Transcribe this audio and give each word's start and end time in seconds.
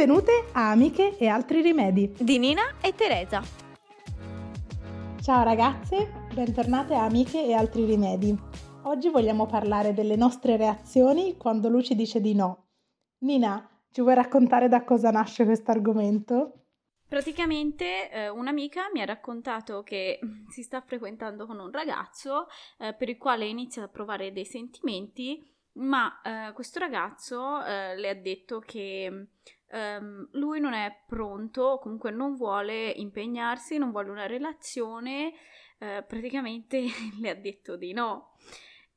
Benvenute 0.00 0.48
a 0.52 0.70
Amiche 0.70 1.18
e 1.18 1.26
altri 1.26 1.60
rimedi 1.60 2.10
di 2.18 2.38
Nina 2.38 2.80
e 2.80 2.94
Teresa. 2.94 3.42
Ciao 5.20 5.42
ragazze, 5.42 6.26
bentornate 6.32 6.94
a 6.94 7.04
Amiche 7.04 7.44
e 7.44 7.52
altri 7.52 7.84
rimedi. 7.84 8.34
Oggi 8.84 9.10
vogliamo 9.10 9.44
parlare 9.44 9.92
delle 9.92 10.16
nostre 10.16 10.56
reazioni 10.56 11.36
quando 11.36 11.68
Luci 11.68 11.94
dice 11.94 12.18
di 12.22 12.34
no. 12.34 12.68
Nina, 13.24 13.68
ci 13.90 14.00
vuoi 14.00 14.14
raccontare 14.14 14.68
da 14.68 14.84
cosa 14.84 15.10
nasce 15.10 15.44
questo 15.44 15.70
argomento? 15.70 16.68
Praticamente 17.06 18.10
eh, 18.10 18.30
un'amica 18.30 18.88
mi 18.94 19.02
ha 19.02 19.04
raccontato 19.04 19.82
che 19.82 20.18
si 20.48 20.62
sta 20.62 20.80
frequentando 20.80 21.44
con 21.44 21.58
un 21.58 21.70
ragazzo 21.70 22.46
eh, 22.78 22.94
per 22.94 23.10
il 23.10 23.18
quale 23.18 23.44
inizia 23.44 23.82
a 23.82 23.88
provare 23.88 24.32
dei 24.32 24.46
sentimenti, 24.46 25.46
ma 25.72 26.22
eh, 26.22 26.54
questo 26.54 26.78
ragazzo 26.78 27.62
eh, 27.62 27.96
le 27.96 28.08
ha 28.08 28.14
detto 28.14 28.60
che 28.60 29.26
ehm, 29.70 30.28
lui 30.32 30.60
non 30.60 30.72
è 30.72 31.04
pronto, 31.06 31.78
comunque 31.80 32.10
non 32.10 32.34
vuole 32.34 32.90
impegnarsi, 32.90 33.78
non 33.78 33.90
vuole 33.90 34.10
una 34.10 34.26
relazione, 34.26 35.32
eh, 35.78 36.04
praticamente 36.06 36.82
le 37.20 37.30
ha 37.30 37.34
detto 37.34 37.76
di 37.76 37.92
no. 37.92 38.34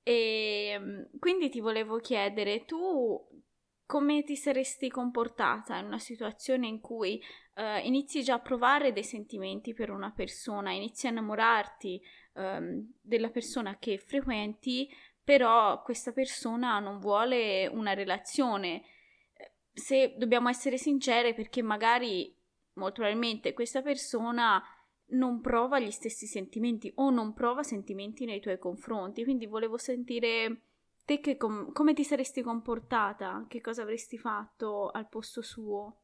E 0.04 0.72
ehm, 0.74 1.10
quindi 1.20 1.50
ti 1.50 1.60
volevo 1.60 1.98
chiedere, 1.98 2.66
tu 2.66 3.42
come 3.86 4.24
ti 4.24 4.36
saresti 4.36 4.90
comportata 4.90 5.78
in 5.78 5.86
una 5.86 6.00
situazione 6.00 6.68
in 6.68 6.80
cui 6.80 7.22
uh, 7.56 7.86
inizi 7.86 8.24
già 8.24 8.36
a 8.36 8.40
provare 8.40 8.92
dei 8.92 9.04
sentimenti 9.04 9.74
per 9.74 9.92
una 9.92 10.12
persona, 10.12 10.72
inizi 10.72 11.06
a 11.06 11.12
innamorarti 11.12 12.02
um, 12.34 12.92
della 13.02 13.30
persona 13.30 13.78
che 13.78 13.98
frequenti, 14.00 14.90
però 15.24 15.82
questa 15.84 16.12
persona 16.12 16.80
non 16.80 17.00
vuole 17.00 17.68
una 17.68 17.94
relazione. 17.94 18.84
Se 19.74 20.16
dobbiamo 20.18 20.50
essere 20.50 20.78
sincere, 20.78 21.34
perché 21.34 21.62
magari 21.62 22.34
molto 22.74 23.02
probabilmente 23.02 23.54
questa 23.54 23.82
persona 23.82 24.62
non 25.06 25.42
prova 25.42 25.80
gli 25.80 25.92
stessi 25.92 26.26
sentimenti 26.28 26.92
o 26.96 27.10
non 27.10 27.34
prova 27.34 27.64
sentimenti 27.64 28.26
nei 28.26 28.40
tuoi 28.40 28.58
confronti, 28.58 29.24
quindi 29.24 29.46
volevo 29.46 29.78
sentire 29.78 30.62
Te 31.06 31.20
che 31.20 31.36
com- 31.36 31.74
come 31.74 31.94
ti 31.94 32.04
saresti 32.06 32.42
comportata? 32.42 33.46
Che 33.50 33.60
cosa 33.60 33.82
avresti 33.82 34.18
fatto 34.18 34.90
al 34.90 35.10
posto 35.10 35.42
suo? 35.42 35.98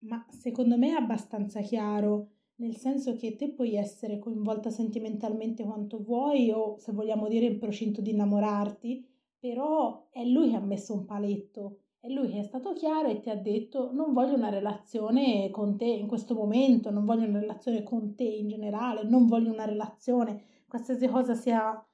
Ma 0.00 0.24
secondo 0.28 0.76
me 0.76 0.88
è 0.88 1.00
abbastanza 1.00 1.62
chiaro, 1.62 2.28
nel 2.56 2.76
senso 2.76 3.16
che 3.16 3.36
te 3.36 3.52
puoi 3.52 3.74
essere 3.74 4.18
coinvolta 4.18 4.68
sentimentalmente 4.68 5.64
quanto 5.64 6.02
vuoi 6.02 6.50
o 6.50 6.76
se 6.78 6.92
vogliamo 6.92 7.26
dire 7.26 7.46
in 7.46 7.58
procinto 7.58 8.02
di 8.02 8.10
innamorarti, 8.10 9.08
però 9.38 10.08
è 10.10 10.22
lui 10.26 10.50
che 10.50 10.56
ha 10.56 10.60
messo 10.60 10.92
un 10.92 11.06
paletto, 11.06 11.78
è 12.06 12.12
lui 12.12 12.30
che 12.30 12.38
è 12.38 12.42
stato 12.44 12.72
chiaro 12.72 13.08
e 13.08 13.18
ti 13.20 13.30
ha 13.30 13.36
detto 13.36 13.90
non 13.92 14.12
voglio 14.12 14.34
una 14.36 14.48
relazione 14.48 15.50
con 15.50 15.76
te 15.76 15.86
in 15.86 16.06
questo 16.06 16.34
momento, 16.34 16.90
non 16.90 17.04
voglio 17.04 17.26
una 17.26 17.40
relazione 17.40 17.82
con 17.82 18.14
te 18.14 18.24
in 18.24 18.48
generale, 18.48 19.02
non 19.02 19.26
voglio 19.26 19.52
una 19.52 19.64
relazione, 19.64 20.42
qualsiasi 20.68 21.08
cosa 21.08 21.34
sia 21.34 21.84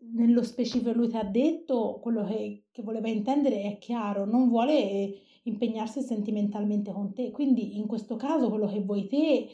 nello 0.00 0.42
specifico 0.42 0.92
lui 0.92 1.08
ti 1.08 1.16
ha 1.16 1.24
detto, 1.24 1.98
quello 2.00 2.24
che, 2.24 2.64
che 2.70 2.82
voleva 2.82 3.08
intendere 3.08 3.62
è 3.62 3.78
chiaro, 3.78 4.24
non 4.24 4.48
vuole 4.48 5.14
impegnarsi 5.44 6.02
sentimentalmente 6.02 6.92
con 6.92 7.12
te, 7.14 7.30
quindi 7.30 7.78
in 7.78 7.86
questo 7.86 8.16
caso 8.16 8.48
quello 8.48 8.66
che 8.66 8.80
vuoi 8.80 9.06
te 9.06 9.48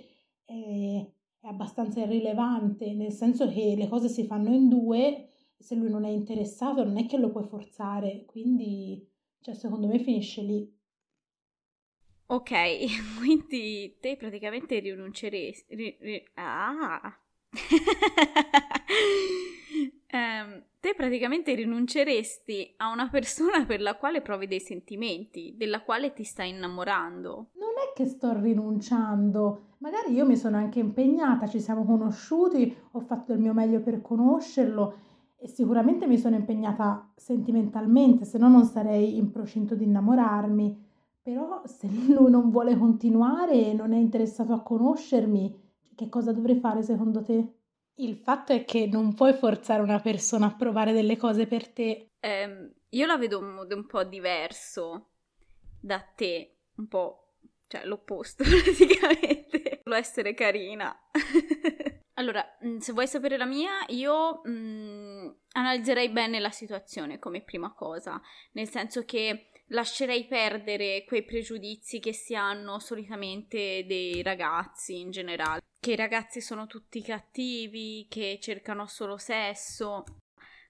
è, 0.45 1.07
è 1.41 1.47
abbastanza 1.47 2.01
irrilevante, 2.01 2.93
nel 2.95 3.13
senso 3.13 3.49
che 3.49 3.75
le 3.77 3.89
cose 3.89 4.09
si 4.09 4.25
fanno 4.25 4.53
in 4.53 4.69
due, 4.69 5.29
se 5.59 5.75
lui 5.75 5.91
non 5.91 6.05
è 6.05 6.11
interessato 6.11 6.85
non 6.85 6.99
è 6.99 7.07
che 7.07 7.17
lo 7.19 7.31
puoi 7.31 7.45
forzare, 7.45 8.25
quindi 8.27 9.13
cioè, 9.45 9.55
secondo 9.55 9.87
me 9.87 9.99
finisce 9.99 10.41
lì. 10.41 10.75
Ok, 12.29 12.53
quindi 13.21 13.99
te 14.01 14.17
praticamente 14.17 14.79
rinunceresti... 14.79 15.75
Ri, 15.75 15.97
ri, 16.01 16.27
ah! 16.37 17.15
Um, 20.11 20.63
te 20.81 20.95
praticamente 20.97 21.55
rinunceresti 21.55 22.73
a 22.79 22.91
una 22.91 23.11
persona 23.11 23.67
per 23.67 23.83
la 23.83 23.97
quale 23.97 24.23
provi 24.23 24.47
dei 24.47 24.61
sentimenti, 24.61 25.53
della 25.59 25.83
quale 25.83 26.15
ti 26.15 26.25
stai 26.25 26.49
innamorando. 26.49 27.51
Non 27.53 27.75
è 27.87 27.93
che 27.95 28.07
sto 28.07 28.33
rinunciando, 28.41 29.75
magari 29.79 30.15
io 30.15 30.25
mi 30.25 30.39
sono 30.39 30.57
anche 30.57 30.79
impegnata, 30.79 31.47
ci 31.47 31.61
siamo 31.61 31.85
conosciuti, 31.85 32.75
ho 32.93 33.01
fatto 33.01 33.35
il 33.35 33.41
mio 33.41 33.53
meglio 33.53 33.81
per 33.81 34.01
conoscerlo 34.01 35.13
e 35.45 35.49
sicuramente 35.49 36.07
mi 36.07 36.17
sono 36.17 36.37
impegnata 36.37 37.13
sentimentalmente, 37.15 38.25
se 38.25 38.39
no 38.39 38.49
non 38.49 38.65
sarei 38.65 39.19
in 39.19 39.31
procinto 39.31 39.75
di 39.75 39.85
innamorarmi. 39.85 40.83
Però 41.21 41.61
se 41.67 41.87
lui 42.09 42.31
non 42.31 42.49
vuole 42.49 42.79
continuare 42.79 43.67
e 43.67 43.75
non 43.75 43.93
è 43.93 43.99
interessato 43.99 44.55
a 44.55 44.63
conoscermi, 44.63 45.55
che 45.95 46.09
cosa 46.09 46.33
dovrei 46.33 46.57
fare 46.57 46.83
secondo 46.83 47.23
te? 47.23 47.57
Il 47.97 48.17
fatto 48.17 48.55
è 48.55 48.65
che 48.65 48.87
non 48.87 49.13
puoi 49.13 49.35
forzare 49.35 49.83
una 49.83 50.01
persona 50.01 50.47
a 50.47 50.55
provare 50.55 50.95
delle 50.95 51.19
cose 51.19 51.47
per 51.47 51.69
te. 51.69 52.13
Eh, 52.21 52.71
io 52.89 53.07
la 53.07 53.19
vedo 53.19 53.41
in 53.41 53.49
modo 53.53 53.77
un 53.77 53.85
po' 53.85 54.03
diverso 54.03 55.11
da 55.79 56.01
te, 56.01 56.57
un 56.77 56.89
po', 56.89 57.35
cioè 57.67 57.85
l'opposto 57.85 58.45
praticamente. 58.49 59.83
Volevo 59.85 60.03
essere 60.03 60.33
carina. 60.33 60.97
allora, 62.15 62.45
mm, 62.65 62.79
se 62.79 62.93
vuoi 62.93 63.09
sapere 63.09 63.37
la 63.37 63.45
mia, 63.47 63.85
io 63.89 64.41
mh, 64.45 64.51
mm, 64.51 65.29
analizzerei 65.53 66.11
bene 66.11 66.39
la 66.39 66.51
situazione 66.51 67.19
come 67.19 67.43
prima 67.43 67.73
cosa, 67.73 68.21
nel 68.53 68.69
senso 68.69 69.05
che 69.05 69.51
lascerei 69.69 70.27
perdere 70.27 71.05
quei 71.05 71.25
pregiudizi 71.25 71.99
che 71.99 72.13
si 72.13 72.35
hanno 72.35 72.79
solitamente 72.79 73.85
dei 73.87 74.23
ragazzi 74.23 75.01
in 75.01 75.11
generale. 75.11 75.63
Che 75.81 75.93
i 75.93 75.97
ragazzi 75.97 76.41
sono 76.41 76.67
tutti 76.67 77.03
cattivi, 77.03 78.07
che 78.09 78.39
cercano 78.41 78.87
solo 78.87 79.17
sesso, 79.17 80.05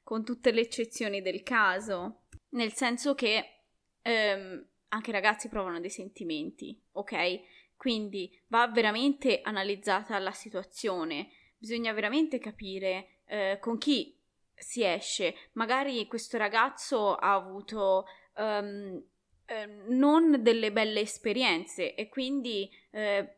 con 0.02 0.24
tutte 0.24 0.50
le 0.50 0.62
eccezioni 0.62 1.22
del 1.22 1.42
caso. 1.42 2.22
Nel 2.50 2.72
senso 2.72 3.14
che 3.14 3.64
ehm, 4.02 4.66
anche 4.88 5.10
i 5.10 5.12
ragazzi 5.12 5.48
provano 5.48 5.80
dei 5.80 5.90
sentimenti, 5.90 6.80
ok? 6.92 7.40
Quindi 7.76 8.30
va 8.48 8.66
veramente 8.68 9.40
analizzata 9.42 10.18
la 10.18 10.32
situazione, 10.32 11.28
bisogna 11.56 11.92
veramente 11.92 12.38
capire 12.38 13.20
eh, 13.26 13.58
con 13.60 13.78
chi 13.78 14.18
si 14.54 14.84
esce. 14.84 15.34
Magari 15.52 16.06
questo 16.06 16.38
ragazzo 16.38 17.14
ha 17.14 17.34
avuto 17.34 18.06
um, 18.36 19.02
eh, 19.46 19.66
non 19.88 20.42
delle 20.42 20.72
belle 20.72 21.00
esperienze 21.00 21.94
e 21.94 22.08
quindi 22.08 22.70
eh, 22.90 23.36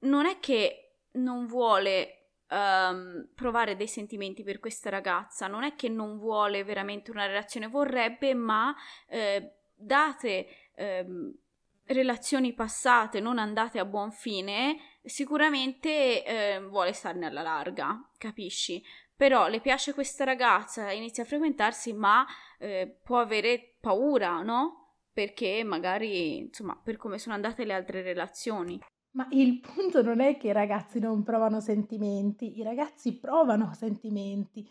non 0.00 0.26
è 0.26 0.38
che 0.38 0.92
non 1.12 1.46
vuole 1.46 2.30
um, 2.50 3.28
provare 3.34 3.76
dei 3.76 3.88
sentimenti 3.88 4.42
per 4.42 4.58
questa 4.58 4.90
ragazza, 4.90 5.46
non 5.46 5.64
è 5.64 5.74
che 5.74 5.88
non 5.88 6.18
vuole 6.18 6.64
veramente 6.64 7.10
una 7.10 7.26
relazione, 7.26 7.66
vorrebbe, 7.66 8.34
ma 8.34 8.74
eh, 9.08 9.54
date 9.74 10.70
ehm, 10.74 11.34
relazioni 11.88 12.52
passate 12.52 13.20
non 13.20 13.38
andate 13.38 13.78
a 13.78 13.84
buon 13.84 14.10
fine, 14.10 14.76
sicuramente 15.02 16.24
eh, 16.24 16.60
vuole 16.60 16.92
starne 16.92 17.26
alla 17.26 17.42
larga, 17.42 18.08
capisci? 18.18 18.82
Però 19.16 19.48
le 19.48 19.60
piace 19.60 19.94
questa 19.94 20.24
ragazza, 20.24 20.92
inizia 20.92 21.24
a 21.24 21.26
frequentarsi, 21.26 21.92
ma 21.92 22.24
eh, 22.58 23.00
può 23.02 23.18
avere 23.18 23.76
paura, 23.80 24.42
no? 24.42 24.94
Perché 25.12 25.64
magari, 25.64 26.38
insomma, 26.38 26.80
per 26.80 26.96
come 26.96 27.18
sono 27.18 27.34
andate 27.34 27.64
le 27.64 27.72
altre 27.72 28.02
relazioni. 28.02 28.80
Ma 29.12 29.26
il 29.30 29.58
punto 29.58 30.02
non 30.02 30.20
è 30.20 30.36
che 30.36 30.48
i 30.48 30.52
ragazzi 30.52 31.00
non 31.00 31.24
provano 31.24 31.60
sentimenti, 31.60 32.58
i 32.58 32.62
ragazzi 32.62 33.18
provano 33.18 33.72
sentimenti. 33.74 34.64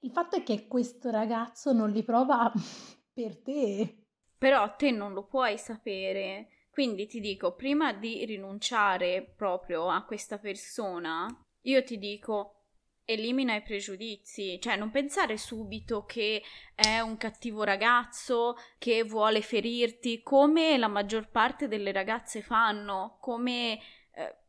Il 0.00 0.10
fatto 0.10 0.34
è 0.34 0.42
che 0.42 0.66
questo 0.66 1.10
ragazzo 1.10 1.72
non 1.72 1.90
li 1.90 2.02
prova 2.02 2.50
per 3.12 3.36
te. 3.38 3.98
Però 4.36 4.74
te 4.74 4.90
non 4.90 5.12
lo 5.12 5.22
puoi 5.22 5.56
sapere. 5.58 6.48
Quindi 6.72 7.06
ti 7.06 7.20
dico, 7.20 7.54
prima 7.54 7.92
di 7.92 8.24
rinunciare 8.24 9.34
proprio 9.36 9.90
a 9.90 10.06
questa 10.06 10.38
persona, 10.38 11.28
io 11.64 11.84
ti 11.84 11.98
dico, 11.98 12.62
elimina 13.04 13.54
i 13.54 13.62
pregiudizi, 13.62 14.58
cioè 14.58 14.76
non 14.76 14.90
pensare 14.90 15.36
subito 15.36 16.06
che 16.06 16.42
è 16.74 17.00
un 17.00 17.18
cattivo 17.18 17.62
ragazzo 17.62 18.56
che 18.78 19.04
vuole 19.04 19.42
ferirti, 19.42 20.22
come 20.22 20.78
la 20.78 20.88
maggior 20.88 21.28
parte 21.28 21.68
delle 21.68 21.92
ragazze 21.92 22.40
fanno, 22.40 23.18
come 23.20 23.78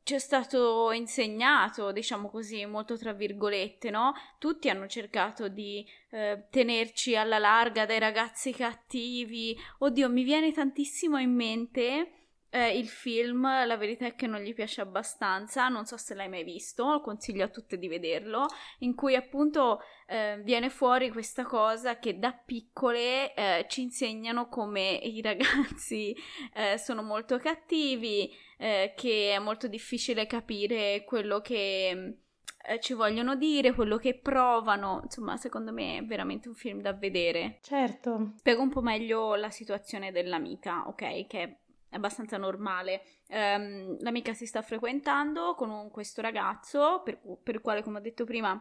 ci 0.03 0.15
è 0.15 0.19
stato 0.19 0.91
insegnato, 0.91 1.91
diciamo 1.91 2.29
così, 2.29 2.65
molto 2.65 2.97
tra 2.97 3.13
virgolette, 3.13 3.89
no? 3.89 4.13
Tutti 4.37 4.69
hanno 4.69 4.87
cercato 4.87 5.47
di 5.47 5.85
eh, 6.11 6.45
tenerci 6.49 7.15
alla 7.15 7.39
larga 7.39 7.85
dai 7.85 7.99
ragazzi 7.99 8.51
cattivi. 8.53 9.57
Oddio, 9.79 10.09
mi 10.09 10.23
viene 10.23 10.51
tantissimo 10.51 11.17
in 11.17 11.33
mente 11.33 12.22
eh, 12.53 12.77
il 12.77 12.87
film, 12.87 13.41
la 13.41 13.77
verità 13.77 14.05
è 14.05 14.13
che 14.13 14.27
non 14.27 14.41
gli 14.41 14.53
piace 14.53 14.81
abbastanza, 14.81 15.69
non 15.69 15.87
so 15.87 15.97
se 15.97 16.13
l'hai 16.13 16.29
mai 16.29 16.43
visto, 16.43 17.01
consiglio 17.03 17.45
a 17.45 17.47
tutte 17.47 17.79
di 17.79 17.87
vederlo, 17.87 18.45
in 18.79 18.93
cui 18.93 19.15
appunto 19.15 19.79
eh, 20.05 20.39
viene 20.43 20.69
fuori 20.69 21.09
questa 21.09 21.45
cosa 21.45 21.97
che 21.97 22.19
da 22.19 22.31
piccole 22.31 23.33
eh, 23.33 23.65
ci 23.67 23.81
insegnano 23.81 24.49
come 24.49 24.91
i 25.01 25.19
ragazzi 25.23 26.15
eh, 26.53 26.77
sono 26.77 27.01
molto 27.01 27.39
cattivi, 27.39 28.31
eh, 28.59 28.93
che 28.95 29.31
è 29.33 29.39
molto 29.39 29.67
difficile 29.67 30.27
capire 30.27 31.03
quello 31.05 31.41
che 31.41 32.17
eh, 32.65 32.79
ci 32.79 32.93
vogliono 32.93 33.35
dire, 33.35 33.73
quello 33.73 33.97
che 33.97 34.13
provano. 34.13 35.01
Insomma, 35.03 35.37
secondo 35.37 35.73
me 35.73 35.97
è 35.97 36.03
veramente 36.03 36.47
un 36.47 36.55
film 36.55 36.81
da 36.81 36.93
vedere. 36.93 37.57
Certo. 37.61 38.33
Spiego 38.37 38.61
un 38.61 38.69
po' 38.69 38.81
meglio 38.81 39.33
la 39.35 39.49
situazione 39.49 40.11
dell'amica, 40.11 40.87
ok? 40.87 41.25
Che 41.27 41.57
è 41.93 41.95
abbastanza 41.95 42.37
normale. 42.37 43.03
Um, 43.27 43.97
l'amica 43.99 44.33
si 44.33 44.47
sta 44.47 44.63
frequentando 44.63 45.53
con 45.53 45.69
un, 45.69 45.91
questo 45.91 46.21
ragazzo, 46.21 47.03
per, 47.03 47.19
il 47.45 47.61
quale, 47.61 47.83
come 47.83 47.99
ho 47.99 48.01
detto 48.01 48.25
prima, 48.25 48.51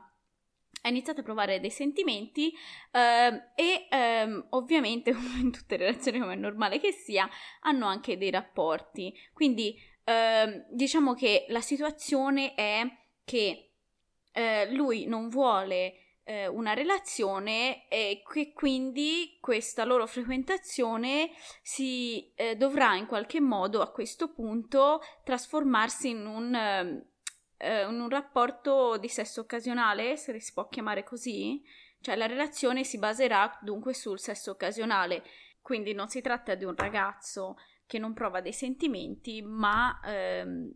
ha 0.83 0.89
iniziato 0.89 1.21
a 1.21 1.25
provare 1.25 1.59
dei 1.59 1.71
sentimenti 1.71 2.53
uh, 2.93 2.99
e 3.55 3.89
um, 3.91 4.47
ovviamente, 4.51 5.11
in 5.41 5.51
tutte 5.51 5.79
le 5.79 5.87
relazioni 5.87 6.21
come 6.21 6.35
è 6.35 6.37
normale 6.37 6.79
che 6.79 6.93
sia, 6.93 7.29
hanno 7.61 7.87
anche 7.87 8.19
dei 8.19 8.31
rapporti. 8.31 9.15
Quindi 9.33 9.75
uh, 10.05 10.65
diciamo 10.69 11.15
che 11.15 11.47
la 11.49 11.63
situazione 11.63 12.55
è 12.55 12.83
che 13.25 13.71
uh, 14.35 14.75
lui 14.75 15.07
non 15.07 15.31
vuole 15.31 15.95
eh, 16.25 16.47
una 16.47 16.75
relazione 16.75 17.89
e 17.89 18.23
che 18.31 18.53
quindi 18.53 19.39
questa 19.41 19.85
loro 19.85 20.07
frequentazione 20.07 21.31
si 21.63 22.33
eh, 22.35 22.57
dovrà 22.57 22.95
in 22.97 23.07
qualche 23.07 23.41
modo 23.41 23.81
a 23.81 23.91
questo 23.91 24.33
punto 24.33 25.01
trasformarsi 25.25 26.11
in 26.11 26.27
un, 26.27 26.55
ehm, 26.55 27.05
eh, 27.57 27.83
in 27.83 28.01
un 28.01 28.09
rapporto 28.09 28.97
di 28.99 29.09
sesso 29.09 29.41
occasionale, 29.41 30.17
se 30.17 30.39
si 30.39 30.53
può 30.53 30.69
chiamare 30.69 31.03
così. 31.03 31.63
Cioè 32.01 32.17
la 32.17 32.27
relazione 32.27 32.83
si 32.85 32.99
baserà 32.99 33.59
dunque 33.61 33.95
sul 33.95 34.19
sesso 34.19 34.53
occasionale, 34.53 35.23
quindi 35.61 35.93
non 35.93 36.09
si 36.09 36.21
tratta 36.21 36.55
di 36.55 36.65
un 36.65 36.75
ragazzo 36.75 37.57
che 37.87 37.99
non 37.99 38.13
prova 38.13 38.41
dei 38.41 38.53
sentimenti, 38.53 39.43
ma 39.43 40.01
ehm, 40.05 40.73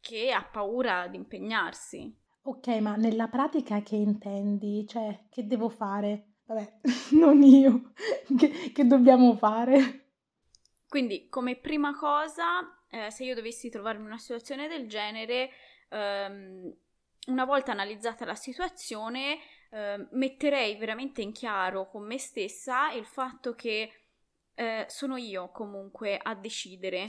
che 0.00 0.32
ha 0.32 0.44
paura 0.44 1.06
di 1.08 1.16
impegnarsi. 1.16 2.24
Ok, 2.48 2.68
ma 2.78 2.94
nella 2.94 3.26
pratica 3.26 3.82
che 3.82 3.96
intendi? 3.96 4.86
Cioè, 4.86 5.26
che 5.28 5.48
devo 5.48 5.68
fare? 5.68 6.34
Vabbè, 6.44 6.78
non 7.18 7.42
io. 7.42 7.92
che, 8.38 8.70
che 8.72 8.86
dobbiamo 8.86 9.34
fare? 9.34 10.10
Quindi, 10.88 11.28
come 11.28 11.56
prima 11.56 11.96
cosa, 11.96 12.84
eh, 12.88 13.10
se 13.10 13.24
io 13.24 13.34
dovessi 13.34 13.68
trovarmi 13.68 14.02
in 14.02 14.06
una 14.06 14.18
situazione 14.18 14.68
del 14.68 14.86
genere, 14.86 15.50
ehm, 15.88 16.72
una 17.26 17.44
volta 17.44 17.72
analizzata 17.72 18.24
la 18.24 18.36
situazione, 18.36 19.38
eh, 19.72 20.06
metterei 20.12 20.76
veramente 20.76 21.22
in 21.22 21.32
chiaro 21.32 21.88
con 21.88 22.06
me 22.06 22.18
stessa 22.18 22.92
il 22.92 23.06
fatto 23.06 23.56
che 23.56 23.90
eh, 24.54 24.84
sono 24.88 25.16
io 25.16 25.50
comunque 25.50 26.16
a 26.16 26.36
decidere. 26.36 27.06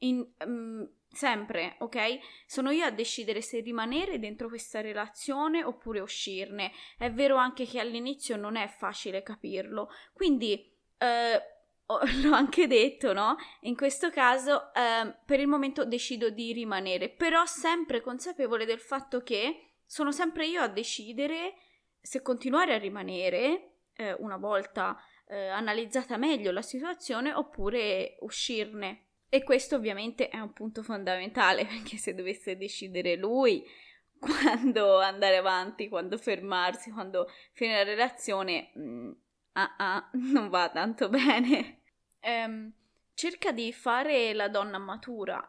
In, 0.00 0.30
um, 0.44 0.86
Sempre, 1.14 1.76
ok? 1.78 2.18
Sono 2.44 2.70
io 2.70 2.84
a 2.84 2.90
decidere 2.90 3.40
se 3.40 3.60
rimanere 3.60 4.18
dentro 4.18 4.48
questa 4.48 4.80
relazione 4.80 5.62
oppure 5.62 6.00
uscirne. 6.00 6.72
È 6.98 7.10
vero 7.12 7.36
anche 7.36 7.66
che 7.66 7.78
all'inizio 7.78 8.36
non 8.36 8.56
è 8.56 8.66
facile 8.66 9.22
capirlo. 9.22 9.90
Quindi, 10.12 10.72
eh, 10.98 11.42
l'ho 11.86 12.34
anche 12.34 12.66
detto, 12.66 13.12
no? 13.12 13.36
In 13.60 13.76
questo 13.76 14.10
caso, 14.10 14.72
eh, 14.74 15.14
per 15.24 15.38
il 15.38 15.46
momento 15.46 15.84
decido 15.84 16.30
di 16.30 16.52
rimanere, 16.52 17.08
però 17.08 17.46
sempre 17.46 18.00
consapevole 18.00 18.64
del 18.64 18.80
fatto 18.80 19.22
che 19.22 19.74
sono 19.86 20.10
sempre 20.10 20.46
io 20.46 20.62
a 20.62 20.68
decidere 20.68 21.54
se 22.00 22.22
continuare 22.22 22.74
a 22.74 22.78
rimanere 22.78 23.74
eh, 23.94 24.14
una 24.18 24.36
volta 24.36 24.98
eh, 25.26 25.46
analizzata 25.46 26.16
meglio 26.16 26.50
la 26.50 26.62
situazione 26.62 27.32
oppure 27.32 28.16
uscirne. 28.20 29.06
E 29.34 29.42
questo 29.42 29.74
ovviamente 29.74 30.28
è 30.28 30.38
un 30.38 30.52
punto 30.52 30.84
fondamentale 30.84 31.66
perché 31.66 31.96
se 31.96 32.14
dovesse 32.14 32.56
decidere 32.56 33.16
lui 33.16 33.64
quando 34.16 35.00
andare 35.00 35.38
avanti, 35.38 35.88
quando 35.88 36.18
fermarsi, 36.18 36.92
quando 36.92 37.28
finire 37.50 37.78
la 37.78 37.90
relazione, 37.90 38.70
mm, 38.78 39.10
ah, 39.54 39.74
ah, 39.76 40.10
non 40.30 40.48
va 40.50 40.68
tanto 40.68 41.08
bene. 41.08 41.80
Um, 42.20 42.72
cerca 43.14 43.50
di 43.50 43.72
fare 43.72 44.32
la 44.34 44.46
donna 44.46 44.78
matura, 44.78 45.44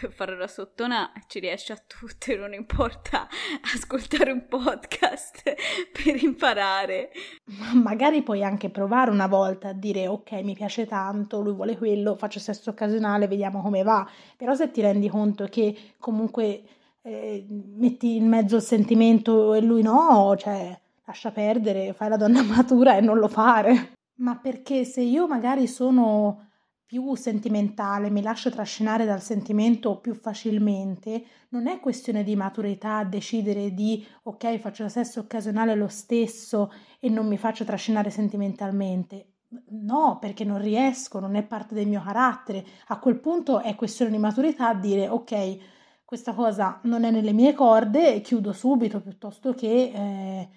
per 0.00 0.12
fare 0.12 0.36
la 0.36 0.48
sottona 0.48 1.12
ci 1.28 1.38
riesce 1.38 1.72
a 1.72 1.76
tutte, 1.76 2.34
non 2.34 2.52
importa 2.52 3.28
ascoltare 3.72 4.32
un 4.32 4.48
podcast 4.48 5.54
per 5.92 6.20
imparare. 6.20 7.12
Magari 7.74 8.22
puoi 8.22 8.42
anche 8.42 8.70
provare 8.70 9.10
una 9.10 9.26
volta 9.26 9.68
a 9.68 9.72
dire 9.72 10.06
ok, 10.06 10.32
mi 10.42 10.54
piace 10.54 10.86
tanto, 10.86 11.40
lui 11.40 11.54
vuole 11.54 11.76
quello, 11.76 12.16
faccio 12.16 12.38
sesso 12.38 12.70
occasionale, 12.70 13.28
vediamo 13.28 13.62
come 13.62 13.82
va. 13.82 14.06
Però 14.36 14.54
se 14.54 14.70
ti 14.70 14.80
rendi 14.80 15.08
conto 15.08 15.46
che 15.46 15.76
comunque 15.98 16.62
eh, 17.02 17.46
metti 17.48 18.16
in 18.16 18.28
mezzo 18.28 18.56
il 18.56 18.62
sentimento 18.62 19.54
e 19.54 19.60
lui 19.60 19.82
no, 19.82 20.34
cioè 20.38 20.78
lascia 21.04 21.30
perdere, 21.30 21.92
fai 21.92 22.08
la 22.08 22.16
donna 22.16 22.42
matura 22.44 22.96
e 22.96 23.00
non 23.00 23.18
lo 23.18 23.28
fare. 23.28 23.92
Ma 24.16 24.36
perché 24.36 24.84
se 24.84 25.00
io 25.00 25.26
magari 25.26 25.66
sono 25.66 26.48
più 26.86 27.14
sentimentale, 27.16 28.10
mi 28.10 28.22
lascio 28.22 28.50
trascinare 28.50 29.04
dal 29.04 29.20
sentimento 29.20 29.98
più 29.98 30.14
facilmente, 30.14 31.24
non 31.48 31.66
è 31.66 31.80
questione 31.80 32.22
di 32.22 32.36
maturità 32.36 33.02
decidere 33.04 33.74
di 33.74 34.06
ok, 34.22 34.58
faccio 34.58 34.88
sesso 34.88 35.20
occasionale 35.20 35.74
lo 35.74 35.88
stesso 35.88 36.70
e 37.04 37.10
non 37.10 37.26
mi 37.28 37.36
faccio 37.36 37.64
trascinare 37.64 38.08
sentimentalmente. 38.08 39.32
No, 39.68 40.16
perché 40.18 40.42
non 40.42 40.58
riesco, 40.58 41.20
non 41.20 41.34
è 41.34 41.44
parte 41.44 41.74
del 41.74 41.86
mio 41.86 42.02
carattere. 42.02 42.64
A 42.86 42.98
quel 42.98 43.20
punto 43.20 43.60
è 43.60 43.74
questione 43.74 44.10
di 44.10 44.16
maturità 44.16 44.72
dire 44.72 45.06
ok, 45.08 45.58
questa 46.06 46.32
cosa 46.32 46.80
non 46.84 47.04
è 47.04 47.10
nelle 47.10 47.32
mie 47.34 47.52
corde 47.52 48.14
e 48.14 48.22
chiudo 48.22 48.54
subito 48.54 49.02
piuttosto 49.02 49.52
che 49.52 49.92
eh, 49.94 50.48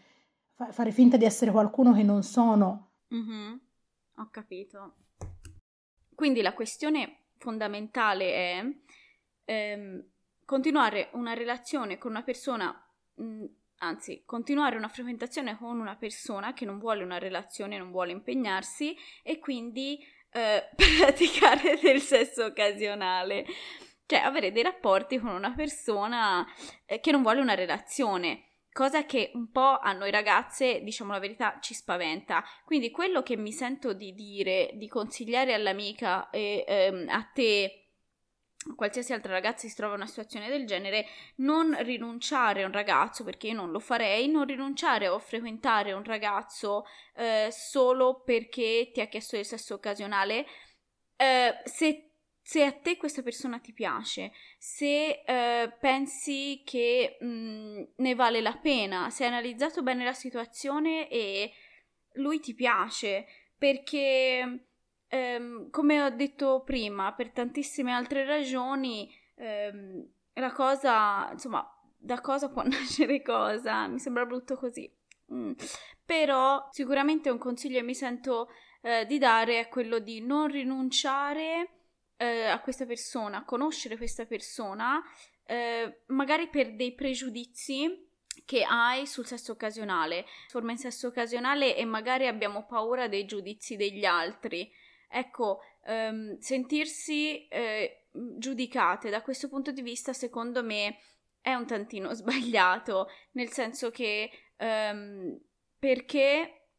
fare 0.72 0.92
finta 0.92 1.18
di 1.18 1.26
essere 1.26 1.52
qualcuno 1.52 1.92
che 1.92 2.04
non 2.04 2.24
sono. 2.24 2.92
Mm-hmm. 3.14 3.56
Ho 4.16 4.30
capito. 4.32 4.94
Quindi 6.16 6.42
la 6.42 6.54
questione 6.54 7.24
fondamentale 7.40 8.34
è 8.34 8.66
ehm, 9.44 10.04
continuare 10.46 11.10
una 11.12 11.34
relazione 11.34 11.98
con 11.98 12.12
una 12.12 12.24
persona, 12.24 12.74
mh, 13.16 13.24
mm, 13.24 13.46
anzi, 13.80 14.24
continuare 14.26 14.78
una 14.78 14.88
frequentazione 14.88 15.58
con 15.58 15.80
una 15.80 15.96
persona 15.96 16.54
che 16.54 16.66
non 16.66 16.80
vuole 16.80 17.04
una 17.04 17.18
relazione, 17.18 17.78
non 17.78 17.92
vuole 17.92 18.12
impegnarsi 18.12 18.96
e 19.24 19.40
quindi 19.40 20.00
eh, 20.32 20.70
praticare 20.76 21.80
del 21.82 22.02
sesso 22.02 22.46
occasionale. 22.46 23.46
Cioè 24.06 24.20
avere 24.20 24.52
dei 24.52 24.64
rapporti 24.64 25.20
con 25.20 25.32
una 25.32 25.54
persona 25.54 26.46
eh, 26.86 27.00
che 27.00 27.12
non 27.12 27.22
vuole 27.22 27.42
una 27.42 27.56
relazione 27.56 28.44
cosa 28.78 29.06
che 29.06 29.32
un 29.34 29.50
po' 29.50 29.80
a 29.80 29.92
noi 29.94 30.12
ragazze, 30.12 30.84
diciamo 30.84 31.12
la 31.12 31.18
verità, 31.18 31.58
ci 31.60 31.74
spaventa. 31.74 32.44
Quindi 32.64 32.92
quello 32.92 33.24
che 33.24 33.36
mi 33.36 33.52
sento 33.52 33.94
di 33.94 34.14
dire, 34.14 34.70
di 34.76 34.88
consigliare 34.88 35.56
all'amica 35.56 36.30
e 36.30 36.64
ehm, 36.68 37.10
a 37.10 37.24
te 37.24 37.87
qualsiasi 38.76 39.14
altra 39.14 39.34
ragazza 39.34 39.68
si 39.68 39.76
trova 39.76 39.94
in 39.94 40.02
una 40.02 40.10
situazione 40.10 40.50
del 40.50 40.66
genere, 40.66 41.06
non 41.38 41.76
rinunciare 41.84 42.64
a 42.64 42.66
un 42.66 42.72
ragazzo, 42.72 43.24
perché 43.24 43.48
io 43.48 43.54
non 43.54 43.72
lo 43.72 43.80
farei, 43.80 44.28
non 44.28 44.46
rinunciare 44.46 45.08
a 45.08 45.20
frequentare 45.20 45.94
un 45.94 46.04
ragazzo 46.04 46.86
eh, 47.16 47.50
solo 47.52 48.22
perché 48.24 48.92
ti 48.94 49.02
ha 49.02 49.08
chiesto 49.08 49.38
il 49.38 49.46
sesso 49.46 49.76
occasionale. 49.76 50.46
Eh, 51.16 51.62
se 51.64 52.08
se 52.48 52.64
a 52.64 52.72
te 52.72 52.96
questa 52.96 53.24
persona 53.24 53.60
ti 53.60 53.74
piace, 53.74 54.32
se 54.58 55.22
eh, 55.26 55.76
pensi 55.82 56.62
che 56.64 57.18
mh, 57.20 57.26
mm, 57.28 57.84
ne 57.98 58.16
vale 58.16 58.40
la 58.40 58.56
pena, 58.56 59.10
se 59.10 59.26
hai 59.26 59.32
analizzato 59.32 59.84
bene 59.84 60.06
la 60.06 60.14
situazione 60.14 61.10
e 61.10 61.52
lui 62.14 62.40
ti 62.40 62.54
piace, 62.54 63.26
perché 63.58 64.67
ehm, 65.08 65.70
come 65.70 66.02
ho 66.02 66.10
detto 66.10 66.64
prima, 66.64 67.14
per 67.14 67.32
tantissime 67.32 67.92
altre 67.92 68.26
ragioni, 68.26 69.14
ehm, 69.36 70.06
la 70.34 70.52
cosa, 70.52 71.30
insomma, 71.32 71.66
da 71.98 72.22
cosa 72.22 72.50
può 72.50 72.64
nascere 72.68 73.22
cosa, 73.22 73.88
mi 73.88 74.00
sembra 74.00 74.26
brutto 74.26 74.56
così. 74.56 74.92
Mm. 75.34 75.54
Però 76.06 76.70
sicuramente 76.72 77.30
un 77.30 77.38
consiglio 77.38 77.80
che 77.80 77.86
mi 77.86 77.96
sento 77.96 78.50
eh, 78.82 79.06
di 79.06 79.18
dare 79.18 79.60
è 79.60 79.68
quello 79.68 80.00
di 80.00 80.22
non 80.22 80.48
rinunciare 80.48 81.72
eh, 82.18 82.46
a 82.46 82.62
questa 82.62 82.86
persona, 82.86 83.38
a 83.38 83.46
conoscere 83.46 83.98
questa 83.98 84.26
persona, 84.26 85.02
eh, 85.46 86.04
magari 86.08 86.50
per 86.50 86.76
dei 86.76 86.94
pregiudizi 86.94 88.06
che 88.46 88.64
hai 88.64 89.08
sul 89.08 89.26
sesso 89.26 89.54
occasionale, 89.54 90.26
forma 90.48 90.72
in 90.72 90.78
sesso 90.78 91.08
occasionale 91.08 91.76
e 91.76 91.86
magari 91.86 92.28
abbiamo 92.28 92.66
paura 92.66 93.08
dei 93.08 93.26
giudizi 93.26 93.76
degli 93.76 94.06
altri. 94.06 94.72
Ecco, 95.08 95.62
ehm, 95.86 96.38
sentirsi 96.40 97.48
eh, 97.48 98.08
giudicate 98.12 99.10
da 99.10 99.22
questo 99.22 99.48
punto 99.48 99.72
di 99.72 99.82
vista, 99.82 100.14
secondo 100.14 100.64
me, 100.64 100.98
è 101.42 101.54
un 101.54 101.66
tantino 101.66 102.14
sbagliato, 102.16 103.08
nel 103.32 103.52
senso 103.52 103.90
che 103.90 104.30
ehm, 104.58 105.40
perché 105.80 106.70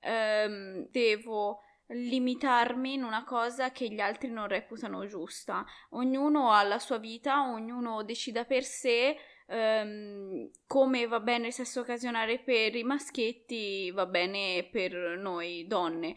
ehm, 0.00 0.88
devo 0.90 1.60
limitarmi 1.88 2.94
in 2.94 3.04
una 3.04 3.24
cosa 3.24 3.70
che 3.70 3.88
gli 3.88 4.00
altri 4.00 4.30
non 4.30 4.48
reputano 4.48 5.06
giusta. 5.06 5.64
Ognuno 5.90 6.50
ha 6.52 6.62
la 6.62 6.78
sua 6.78 6.98
vita, 6.98 7.48
ognuno 7.48 8.02
decida 8.02 8.44
per 8.44 8.64
sé 8.64 9.16
um, 9.46 10.50
come 10.66 11.06
va 11.06 11.20
bene 11.20 11.48
il 11.48 11.52
sesso 11.52 11.80
occasionale 11.80 12.40
per 12.40 12.74
i 12.74 12.82
maschietti, 12.82 13.90
va 13.92 14.06
bene 14.06 14.68
per 14.70 14.92
noi 15.18 15.66
donne. 15.66 16.16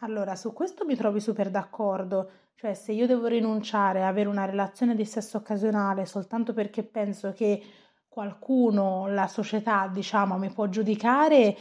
Allora, 0.00 0.36
su 0.36 0.52
questo 0.52 0.84
mi 0.84 0.94
trovi 0.94 1.20
super 1.20 1.50
d'accordo. 1.50 2.30
Cioè, 2.54 2.74
se 2.74 2.92
io 2.92 3.06
devo 3.06 3.26
rinunciare 3.28 4.02
a 4.02 4.08
avere 4.08 4.28
una 4.28 4.44
relazione 4.44 4.94
di 4.94 5.04
sesso 5.04 5.38
occasionale 5.38 6.04
soltanto 6.06 6.52
perché 6.52 6.82
penso 6.82 7.32
che 7.32 7.62
qualcuno, 8.08 9.06
la 9.08 9.26
società, 9.26 9.88
diciamo, 9.88 10.38
mi 10.38 10.50
può 10.50 10.68
giudicare, 10.68 11.56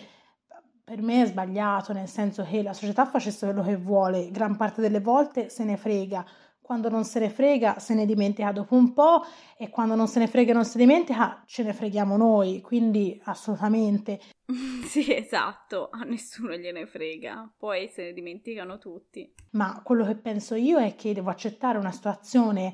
per 0.83 1.01
me 1.01 1.23
è 1.23 1.25
sbagliato, 1.25 1.93
nel 1.93 2.07
senso 2.07 2.43
che 2.43 2.61
la 2.61 2.73
società 2.73 3.05
facesse 3.05 3.45
quello 3.45 3.63
che 3.63 3.75
vuole, 3.77 4.29
gran 4.31 4.55
parte 4.55 4.81
delle 4.81 4.99
volte 5.01 5.49
se 5.49 5.63
ne 5.63 5.77
frega, 5.77 6.25
quando 6.65 6.89
non 6.89 7.03
se 7.03 7.19
ne 7.19 7.29
frega 7.29 7.77
se 7.77 7.93
ne 7.93 8.07
dimentica 8.07 8.51
dopo 8.51 8.73
un 8.73 8.91
po' 8.91 9.21
e 9.55 9.69
quando 9.69 9.93
non 9.93 10.07
se 10.07 10.17
ne 10.17 10.25
frega 10.25 10.49
e 10.49 10.55
non 10.55 10.65
si 10.65 10.79
dimentica 10.79 11.43
ce 11.45 11.61
ne 11.61 11.73
freghiamo 11.73 12.17
noi, 12.17 12.61
quindi 12.61 13.21
assolutamente. 13.25 14.19
sì, 14.83 15.13
esatto, 15.13 15.89
a 15.91 15.99
nessuno 15.99 16.55
gliene 16.55 16.87
frega, 16.87 17.53
poi 17.55 17.87
se 17.87 18.05
ne 18.05 18.13
dimenticano 18.13 18.79
tutti. 18.79 19.31
Ma 19.51 19.79
quello 19.83 20.05
che 20.05 20.15
penso 20.15 20.55
io 20.55 20.79
è 20.79 20.95
che 20.95 21.13
devo 21.13 21.29
accettare 21.29 21.77
una 21.77 21.91
situazione 21.91 22.73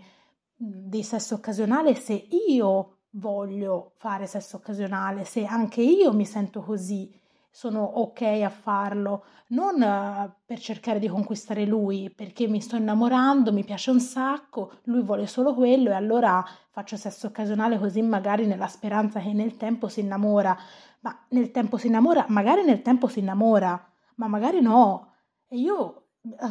di 0.56 1.04
sesso 1.04 1.36
occasionale 1.36 1.94
se 1.96 2.14
io 2.48 3.00
voglio 3.16 3.96
fare 3.98 4.26
sesso 4.26 4.56
occasionale, 4.56 5.26
se 5.26 5.44
anche 5.44 5.82
io 5.82 6.14
mi 6.14 6.26
sento 6.26 6.62
così 6.62 7.20
sono 7.52 7.84
ok 7.84 8.22
a 8.22 8.50
farlo, 8.50 9.26
non 9.50 9.82
uh, 9.82 10.32
per 10.46 10.58
cercare 10.60 11.00
di 11.00 11.10
conquistare 11.10 11.66
lui, 11.66 12.10
perché 12.10 12.48
mi 12.48 12.62
sto 12.62 12.78
innamorando, 12.78 13.52
mi 13.52 13.66
piace 13.66 13.92
un 13.92 14.00
sacco, 14.00 14.80
lui 14.84 15.02
vuole 15.02 15.28
solo 15.28 15.54
quello 15.54 15.90
e 15.90 15.94
allora 15.94 16.44
faccio 16.72 16.96
sesso 16.96 17.28
occasionale 17.28 17.78
così 17.78 18.02
magari 18.02 18.46
nella 18.48 18.68
speranza 18.68 19.20
che 19.20 19.34
nel 19.34 19.58
tempo 19.58 19.90
si 19.90 20.00
innamora, 20.00 20.58
ma 21.02 21.26
nel 21.30 21.52
tempo 21.52 21.76
si 21.76 21.88
innamora, 21.88 22.26
magari 22.30 22.64
nel 22.64 22.82
tempo 22.82 23.08
si 23.08 23.20
innamora, 23.20 23.92
ma 24.16 24.28
magari 24.28 24.62
no. 24.62 25.12
E 25.48 25.58
io 25.58 25.96
eh, 25.98 26.01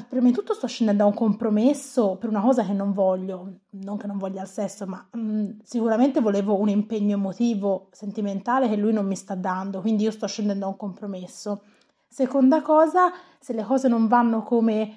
prima 0.08 0.26
di 0.26 0.32
tutto 0.32 0.52
sto 0.52 0.66
scendendo 0.66 1.04
a 1.04 1.06
un 1.06 1.14
compromesso 1.14 2.16
per 2.16 2.28
una 2.28 2.40
cosa 2.40 2.64
che 2.64 2.72
non 2.72 2.92
voglio, 2.92 3.60
non 3.70 3.96
che 3.96 4.08
non 4.08 4.18
voglia 4.18 4.42
il 4.42 4.48
sesso, 4.48 4.86
ma 4.86 5.06
mh, 5.12 5.20
mm, 5.20 5.50
sicuramente 5.62 6.20
volevo 6.20 6.58
un 6.58 6.68
impegno 6.68 7.14
emotivo, 7.14 7.88
sentimentale 7.92 8.68
che 8.68 8.76
lui 8.76 8.92
non 8.92 9.06
mi 9.06 9.14
sta 9.14 9.34
dando, 9.36 9.80
quindi 9.80 10.02
io 10.04 10.10
sto 10.10 10.26
scendendo 10.26 10.64
a 10.66 10.68
un 10.68 10.76
compromesso. 10.76 11.62
Seconda 12.08 12.62
cosa, 12.62 13.12
se 13.38 13.52
le 13.52 13.62
cose 13.62 13.86
non 13.86 14.08
vanno 14.08 14.42
come 14.42 14.96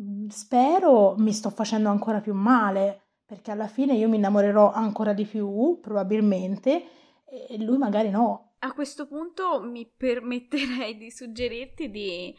mm, 0.00 0.28
spero, 0.28 1.16
mi 1.18 1.32
sto 1.32 1.50
facendo 1.50 1.88
ancora 1.88 2.20
più 2.20 2.34
male, 2.34 3.00
perché 3.26 3.50
alla 3.50 3.66
fine 3.66 3.94
io 3.94 4.08
mi 4.08 4.16
innamorerò 4.16 4.70
ancora 4.70 5.12
di 5.12 5.24
più, 5.24 5.80
probabilmente, 5.80 6.84
e 7.24 7.58
lui 7.58 7.76
magari 7.76 8.10
no. 8.10 8.52
A 8.60 8.72
questo 8.72 9.08
punto 9.08 9.60
mi 9.60 9.84
permetterei 9.84 10.96
di 10.96 11.10
suggerirti 11.10 11.90
di 11.90 12.34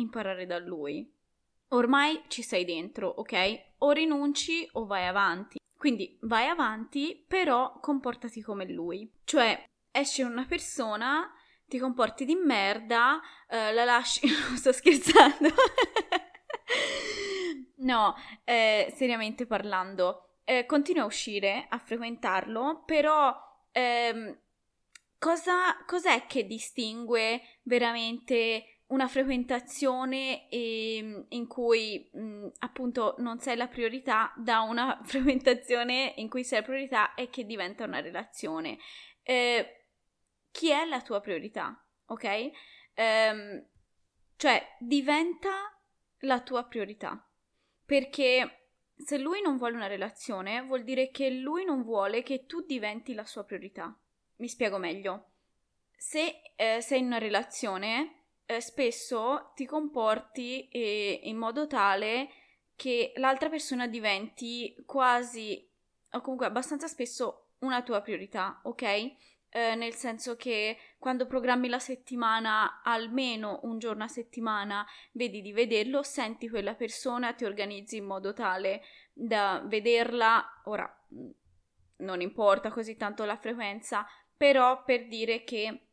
imparare 0.00 0.46
da 0.46 0.58
lui. 0.58 1.08
Ormai 1.68 2.22
ci 2.28 2.42
sei 2.42 2.64
dentro, 2.64 3.08
ok? 3.08 3.74
O 3.78 3.92
rinunci 3.92 4.68
o 4.72 4.86
vai 4.86 5.06
avanti. 5.06 5.58
Quindi 5.76 6.18
vai 6.22 6.46
avanti, 6.46 7.24
però 7.26 7.78
comportati 7.80 8.42
come 8.42 8.66
lui. 8.66 9.10
Cioè, 9.24 9.64
esce 9.90 10.24
una 10.24 10.44
persona, 10.44 11.30
ti 11.66 11.78
comporti 11.78 12.24
di 12.24 12.34
merda, 12.34 13.20
eh, 13.48 13.72
la 13.72 13.84
lasci... 13.84 14.26
sto 14.56 14.72
scherzando. 14.72 15.48
no, 17.78 18.14
eh, 18.44 18.92
seriamente 18.96 19.46
parlando, 19.46 20.38
eh, 20.44 20.66
continua 20.66 21.04
a 21.04 21.06
uscire, 21.06 21.66
a 21.68 21.78
frequentarlo, 21.78 22.82
però 22.84 23.34
ehm, 23.70 24.38
cosa, 25.18 25.76
cos'è 25.86 26.26
che 26.26 26.46
distingue 26.46 27.40
veramente 27.62 28.79
una 28.90 29.08
frequentazione 29.08 30.48
ehm, 30.48 31.26
in 31.30 31.46
cui 31.46 32.08
mh, 32.12 32.48
appunto 32.58 33.14
non 33.18 33.38
sei 33.38 33.56
la 33.56 33.68
priorità 33.68 34.32
da 34.36 34.60
una 34.60 35.00
frequentazione 35.04 36.14
in 36.16 36.28
cui 36.28 36.44
sei 36.44 36.60
la 36.60 36.64
priorità 36.66 37.14
e 37.14 37.30
che 37.30 37.44
diventa 37.44 37.84
una 37.84 38.00
relazione. 38.00 38.78
Eh, 39.22 39.86
chi 40.50 40.70
è 40.70 40.84
la 40.84 41.00
tua 41.02 41.20
priorità? 41.20 41.84
Ok? 42.06 42.50
Um, 42.96 43.64
cioè 44.36 44.76
diventa 44.78 45.50
la 46.20 46.40
tua 46.40 46.64
priorità 46.64 47.24
perché 47.86 48.68
se 48.96 49.16
lui 49.18 49.40
non 49.40 49.56
vuole 49.56 49.76
una 49.76 49.86
relazione 49.86 50.62
vuol 50.62 50.84
dire 50.84 51.10
che 51.10 51.30
lui 51.30 51.64
non 51.64 51.82
vuole 51.82 52.22
che 52.22 52.46
tu 52.46 52.60
diventi 52.62 53.14
la 53.14 53.24
sua 53.24 53.44
priorità. 53.44 53.96
Mi 54.36 54.48
spiego 54.48 54.78
meglio. 54.78 55.30
Se 55.96 56.42
eh, 56.56 56.80
sei 56.80 57.00
in 57.00 57.06
una 57.06 57.18
relazione 57.18 58.19
eh, 58.50 58.60
spesso 58.60 59.52
ti 59.54 59.64
comporti 59.64 60.68
eh, 60.70 61.20
in 61.22 61.36
modo 61.36 61.68
tale 61.68 62.28
che 62.74 63.12
l'altra 63.16 63.48
persona 63.48 63.86
diventi 63.86 64.74
quasi 64.86 65.68
o 66.12 66.20
comunque 66.20 66.46
abbastanza 66.46 66.88
spesso 66.88 67.50
una 67.60 67.82
tua 67.82 68.00
priorità, 68.00 68.60
ok? 68.64 68.82
Eh, 69.52 69.74
nel 69.76 69.94
senso 69.94 70.34
che 70.34 70.76
quando 70.98 71.26
programmi 71.26 71.68
la 71.68 71.78
settimana, 71.78 72.82
almeno 72.82 73.60
un 73.62 73.78
giorno 73.78 74.02
a 74.02 74.08
settimana, 74.08 74.84
vedi 75.12 75.42
di 75.42 75.52
vederlo, 75.52 76.02
senti 76.02 76.48
quella 76.48 76.74
persona, 76.74 77.34
ti 77.34 77.44
organizzi 77.44 77.98
in 77.98 78.04
modo 78.04 78.32
tale 78.32 78.82
da 79.12 79.62
vederla. 79.64 80.62
Ora, 80.64 80.92
non 81.98 82.20
importa 82.20 82.72
così 82.72 82.96
tanto 82.96 83.24
la 83.24 83.36
frequenza, 83.36 84.04
però 84.36 84.82
per 84.82 85.06
dire 85.06 85.44
che 85.44 85.89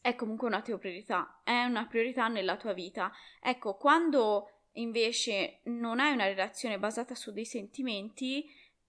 è 0.00 0.14
comunque 0.14 0.46
una 0.46 0.62
tua 0.62 0.78
priorità, 0.78 1.40
è 1.44 1.64
una 1.64 1.86
priorità 1.86 2.28
nella 2.28 2.56
tua 2.56 2.72
vita. 2.72 3.12
Ecco, 3.40 3.76
quando 3.76 4.50
invece 4.72 5.60
non 5.64 6.00
hai 6.00 6.12
una 6.12 6.26
relazione 6.26 6.78
basata 6.78 7.14
su 7.14 7.32
dei 7.32 7.44
sentimenti, 7.44 8.48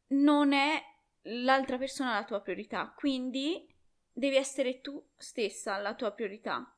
non 0.09 0.53
è 0.53 0.81
l'altra 1.23 1.77
persona 1.77 2.13
la 2.13 2.25
tua 2.25 2.41
priorità, 2.41 2.93
quindi 2.95 3.67
devi 4.11 4.35
essere 4.35 4.81
tu 4.81 5.03
stessa 5.17 5.77
la 5.77 5.95
tua 5.95 6.11
priorità. 6.11 6.73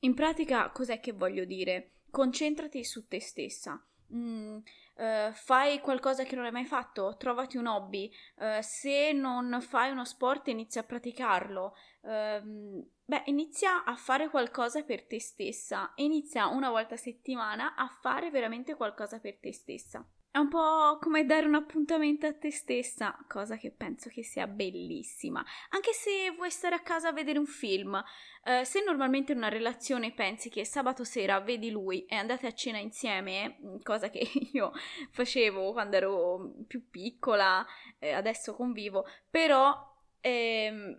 In 0.00 0.14
pratica, 0.14 0.70
cos'è 0.70 1.00
che 1.00 1.12
voglio 1.12 1.44
dire? 1.44 1.92
Concentrati 2.10 2.84
su 2.84 3.06
te 3.06 3.20
stessa. 3.20 3.84
Mm, 4.14 4.56
uh, 4.56 5.32
fai 5.32 5.80
qualcosa 5.80 6.24
che 6.24 6.34
non 6.34 6.44
hai 6.44 6.50
mai 6.50 6.64
fatto, 6.64 7.16
trovati 7.16 7.56
un 7.56 7.66
hobby. 7.66 8.10
Uh, 8.36 8.60
se 8.60 9.12
non 9.12 9.58
fai 9.60 9.90
uno 9.90 10.04
sport, 10.04 10.48
inizia 10.48 10.80
a 10.80 10.84
praticarlo. 10.84 11.74
Uh, 12.00 12.88
Beh, 13.10 13.22
inizia 13.24 13.82
a 13.82 13.96
fare 13.96 14.28
qualcosa 14.28 14.84
per 14.84 15.04
te 15.04 15.18
stessa, 15.18 15.90
inizia 15.96 16.46
una 16.46 16.70
volta 16.70 16.94
a 16.94 16.96
settimana 16.96 17.74
a 17.74 17.88
fare 18.00 18.30
veramente 18.30 18.76
qualcosa 18.76 19.18
per 19.18 19.40
te 19.40 19.52
stessa. 19.52 20.08
È 20.32 20.38
un 20.38 20.48
po' 20.48 20.96
come 21.00 21.26
dare 21.26 21.44
un 21.44 21.56
appuntamento 21.56 22.24
a 22.24 22.32
te 22.32 22.52
stessa, 22.52 23.18
cosa 23.26 23.56
che 23.56 23.72
penso 23.72 24.08
che 24.10 24.22
sia 24.22 24.46
bellissima. 24.46 25.44
Anche 25.70 25.92
se 25.92 26.30
vuoi 26.36 26.52
stare 26.52 26.76
a 26.76 26.82
casa 26.82 27.08
a 27.08 27.12
vedere 27.12 27.40
un 27.40 27.46
film, 27.46 28.00
eh, 28.44 28.64
se 28.64 28.80
normalmente 28.84 29.32
in 29.32 29.38
una 29.38 29.48
relazione 29.48 30.12
pensi 30.12 30.48
che 30.48 30.64
sabato 30.64 31.02
sera 31.02 31.40
vedi 31.40 31.72
lui 31.72 32.04
e 32.04 32.14
andate 32.14 32.46
a 32.46 32.52
cena 32.52 32.78
insieme, 32.78 33.58
mm, 33.60 33.76
cosa 33.82 34.08
che 34.08 34.20
io 34.52 34.70
facevo 35.10 35.72
quando 35.72 35.96
ero 35.96 36.52
più 36.64 36.88
piccola, 36.88 37.66
eh, 37.98 38.12
adesso 38.12 38.54
convivo, 38.54 39.04
però 39.28 39.76
ehm, 40.20 40.96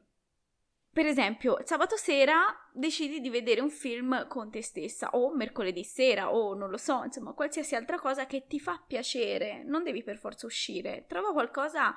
per 0.94 1.06
esempio, 1.06 1.58
sabato 1.64 1.96
sera 1.96 2.36
decidi 2.74 3.22
di 3.22 3.30
vedere 3.30 3.62
un 3.62 3.70
film 3.70 4.28
con 4.28 4.52
te 4.52 4.62
stessa, 4.62 5.12
o 5.12 5.34
mercoledì 5.34 5.86
sera, 5.86 6.34
o 6.34 6.54
non 6.54 6.70
lo 6.70 6.78
so, 6.78 7.04
insomma, 7.06 7.32
qualsiasi 7.32 7.76
altra 7.76 7.98
cosa 7.98 8.26
che 8.26 8.46
ti 8.46 8.60
fa 8.60 8.82
piacere. 8.86 9.64
Non 9.64 9.84
devi 9.84 10.04
per 10.04 10.18
forza 10.18 10.46
uscire. 10.46 11.06
Trova 11.08 11.32
qualcosa 11.32 11.94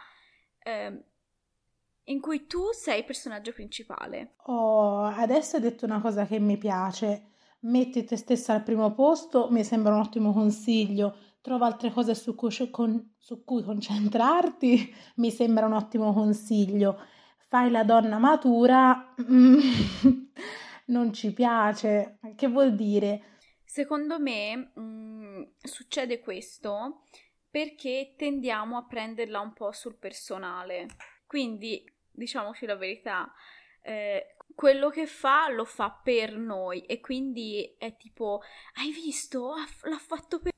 eh, 0.60 1.04
in 2.04 2.20
cui 2.20 2.46
tu 2.46 2.70
sei 2.70 2.98
il 3.00 3.04
personaggio 3.04 3.52
principale. 3.52 4.34
Oh, 4.44 5.02
adesso 5.06 5.56
hai 5.56 5.62
detto 5.62 5.86
una 5.86 6.00
cosa 6.00 6.24
che 6.24 6.38
mi 6.38 6.56
piace. 6.56 7.30
Metti 7.62 8.04
te 8.04 8.16
stessa 8.16 8.54
al 8.54 8.62
primo 8.62 8.94
posto, 8.94 9.48
mi 9.50 9.64
sembra 9.64 9.94
un 9.94 10.02
ottimo 10.02 10.32
consiglio. 10.32 11.16
Trova 11.40 11.66
altre 11.66 11.90
cose 11.90 12.14
su 12.14 12.36
cui, 12.36 12.52
su 12.52 13.44
cui 13.44 13.64
concentrarti, 13.64 14.94
mi 15.16 15.32
sembra 15.32 15.66
un 15.66 15.72
ottimo 15.72 16.12
consiglio 16.12 16.96
fai 17.54 17.70
la 17.70 17.84
donna 17.84 18.18
matura, 18.18 19.14
mm, 19.22 19.58
non 20.86 21.12
ci 21.12 21.32
piace. 21.32 22.18
Che 22.34 22.48
vuol 22.48 22.74
dire? 22.74 23.38
Secondo 23.64 24.18
me 24.18 24.72
mh, 24.74 24.80
mm, 24.80 25.42
succede 25.62 26.18
questo 26.18 27.04
perché 27.48 28.14
tendiamo 28.18 28.76
a 28.76 28.84
prenderla 28.84 29.38
un 29.38 29.52
po' 29.52 29.70
sul 29.70 29.94
personale. 29.94 30.88
Quindi, 31.28 31.88
diciamoci 32.10 32.66
la 32.66 32.74
verità, 32.74 33.32
eh, 33.82 34.34
quello 34.52 34.88
che 34.88 35.06
fa 35.06 35.48
lo 35.48 35.64
fa 35.64 35.92
per 35.92 36.36
noi 36.36 36.80
e 36.86 36.98
quindi 36.98 37.76
è 37.78 37.96
tipo, 37.96 38.42
hai 38.80 38.90
visto? 38.90 39.54
L'ha 39.82 39.98
fatto 39.98 40.40
per 40.40 40.50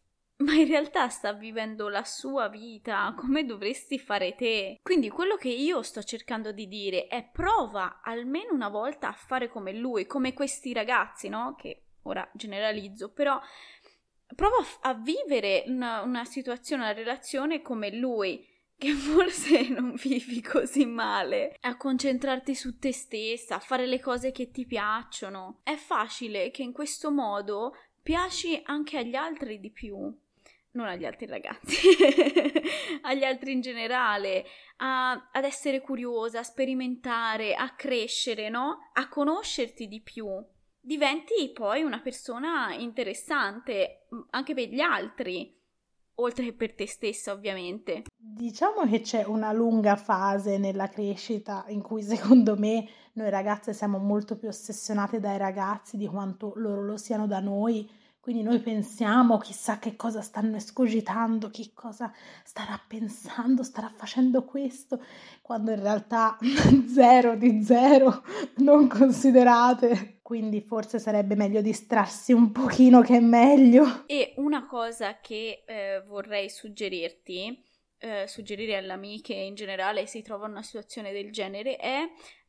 ma 0.46 0.54
in 0.54 0.68
realtà 0.68 1.08
sta 1.08 1.32
vivendo 1.32 1.88
la 1.88 2.04
sua 2.04 2.48
vita 2.48 3.12
come 3.16 3.44
dovresti 3.44 3.98
fare 3.98 4.36
te. 4.36 4.78
Quindi 4.80 5.08
quello 5.08 5.34
che 5.34 5.48
io 5.48 5.82
sto 5.82 6.04
cercando 6.04 6.52
di 6.52 6.68
dire 6.68 7.08
è 7.08 7.28
prova 7.28 8.00
almeno 8.00 8.52
una 8.52 8.68
volta 8.68 9.08
a 9.08 9.12
fare 9.12 9.48
come 9.48 9.72
lui, 9.72 10.06
come 10.06 10.34
questi 10.34 10.72
ragazzi, 10.72 11.28
no? 11.28 11.56
Che 11.58 11.82
ora 12.02 12.28
generalizzo, 12.32 13.10
però 13.12 13.40
prova 14.36 14.64
a 14.82 14.94
vivere 14.94 15.64
una, 15.66 16.02
una 16.02 16.24
situazione, 16.24 16.84
una 16.84 16.92
relazione 16.92 17.60
come 17.60 17.90
lui 17.90 18.46
che 18.78 18.92
forse 18.92 19.66
non 19.70 19.94
vivi 19.96 20.40
così 20.40 20.86
male, 20.86 21.56
a 21.62 21.76
concentrarti 21.76 22.54
su 22.54 22.78
te 22.78 22.92
stessa, 22.92 23.56
a 23.56 23.60
fare 23.60 23.86
le 23.86 23.98
cose 23.98 24.30
che 24.30 24.52
ti 24.52 24.64
piacciono. 24.64 25.58
È 25.64 25.74
facile 25.74 26.52
che 26.52 26.62
in 26.62 26.72
questo 26.72 27.10
modo 27.10 27.74
piaci 28.00 28.60
anche 28.64 28.98
agli 28.98 29.16
altri 29.16 29.58
di 29.58 29.72
più 29.72 30.16
non 30.76 30.86
agli 30.86 31.04
altri 31.04 31.26
ragazzi, 31.26 31.76
agli 33.02 33.24
altri 33.24 33.52
in 33.52 33.60
generale, 33.60 34.44
a, 34.76 35.30
ad 35.32 35.44
essere 35.44 35.80
curiosa, 35.80 36.40
a 36.40 36.44
sperimentare, 36.44 37.54
a 37.54 37.74
crescere, 37.74 38.48
no? 38.48 38.90
A 38.92 39.08
conoscerti 39.08 39.88
di 39.88 40.00
più. 40.02 40.26
Diventi 40.78 41.50
poi 41.52 41.82
una 41.82 42.00
persona 42.00 42.72
interessante 42.74 44.06
mm, 44.14 44.20
anche 44.30 44.54
per 44.54 44.68
gli 44.68 44.80
altri, 44.80 45.52
oltre 46.16 46.44
che 46.44 46.52
per 46.52 46.74
te 46.74 46.86
stessa, 46.86 47.32
ovviamente. 47.32 48.04
Diciamo 48.14 48.86
che 48.88 49.00
c'è 49.00 49.24
una 49.24 49.52
lunga 49.52 49.96
fase 49.96 50.58
nella 50.58 50.88
crescita 50.88 51.64
in 51.68 51.82
cui 51.82 52.02
secondo 52.02 52.56
me 52.56 52.86
noi 53.14 53.30
ragazze 53.30 53.72
siamo 53.72 53.98
molto 53.98 54.36
più 54.36 54.48
ossessionate 54.48 55.20
dai 55.20 55.38
ragazzi 55.38 55.96
di 55.96 56.06
quanto 56.06 56.52
loro 56.56 56.84
lo 56.84 56.98
siano 56.98 57.26
da 57.26 57.40
noi 57.40 57.90
quindi 58.26 58.42
noi 58.42 58.58
pensiamo 58.58 59.38
chissà 59.38 59.78
che 59.78 59.94
cosa 59.94 60.20
stanno 60.20 60.56
escogitando, 60.56 61.48
che 61.48 61.70
cosa 61.72 62.12
starà 62.42 62.76
pensando, 62.84 63.62
starà 63.62 63.88
facendo 63.88 64.44
questo, 64.44 65.00
quando 65.42 65.70
in 65.70 65.80
realtà 65.80 66.36
zero 66.92 67.36
di 67.36 67.62
zero 67.62 68.24
non 68.56 68.88
considerate. 68.88 70.18
Quindi 70.22 70.60
forse 70.60 70.98
sarebbe 70.98 71.36
meglio 71.36 71.60
distrarsi 71.60 72.32
un 72.32 72.50
pochino 72.50 73.00
che 73.00 73.18
è 73.18 73.20
meglio. 73.20 74.02
E 74.06 74.34
una 74.38 74.66
cosa 74.66 75.20
che 75.20 75.62
eh, 75.64 76.02
vorrei 76.04 76.50
suggerirti, 76.50 77.62
eh, 77.98 78.24
suggerire 78.26 78.76
alle 78.76 78.92
amiche 78.92 79.34
in 79.34 79.54
generale 79.54 80.04
si 80.06 80.22
trova 80.22 80.46
in 80.46 80.50
una 80.50 80.64
situazione 80.64 81.12
del 81.12 81.30
genere 81.30 81.76
è 81.76 82.00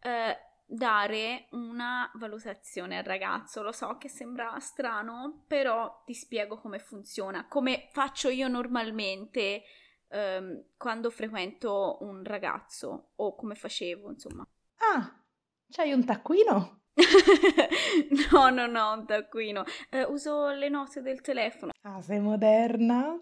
eh, 0.02 0.38
dare 0.70 1.48
una 1.52 2.12
valutazione 2.16 2.98
al 2.98 3.06
ragazzo. 3.06 3.64
Lo 3.64 3.72
so 3.72 3.98
che 3.98 4.10
sembra 4.10 4.60
strano, 4.60 5.44
però 5.48 6.04
ti 6.06 6.14
spiego 6.14 6.60
come 6.60 6.80
funziona, 6.80 7.48
come 7.48 7.88
faccio 7.92 8.28
io 8.28 8.50
normalmente 8.50 9.64
um, 10.10 10.64
quando 10.76 11.10
frequento 11.10 11.98
un 12.02 12.24
ragazzo 12.24 13.12
o 13.16 13.36
come 13.36 13.56
facevo, 13.56 14.10
insomma. 14.10 14.46
Ah, 14.78 15.24
c'hai 15.70 15.94
un 15.94 16.06
taccuino? 16.06 16.82
no, 18.32 18.50
no, 18.50 18.66
no, 18.66 18.94
un 18.94 19.06
taccuino. 19.06 19.64
Eh, 19.90 20.04
uso 20.04 20.50
le 20.50 20.70
note 20.70 21.02
del 21.02 21.22
telefono. 21.22 21.72
Ah, 21.82 22.02
sei 22.02 22.20
moderna? 22.20 23.20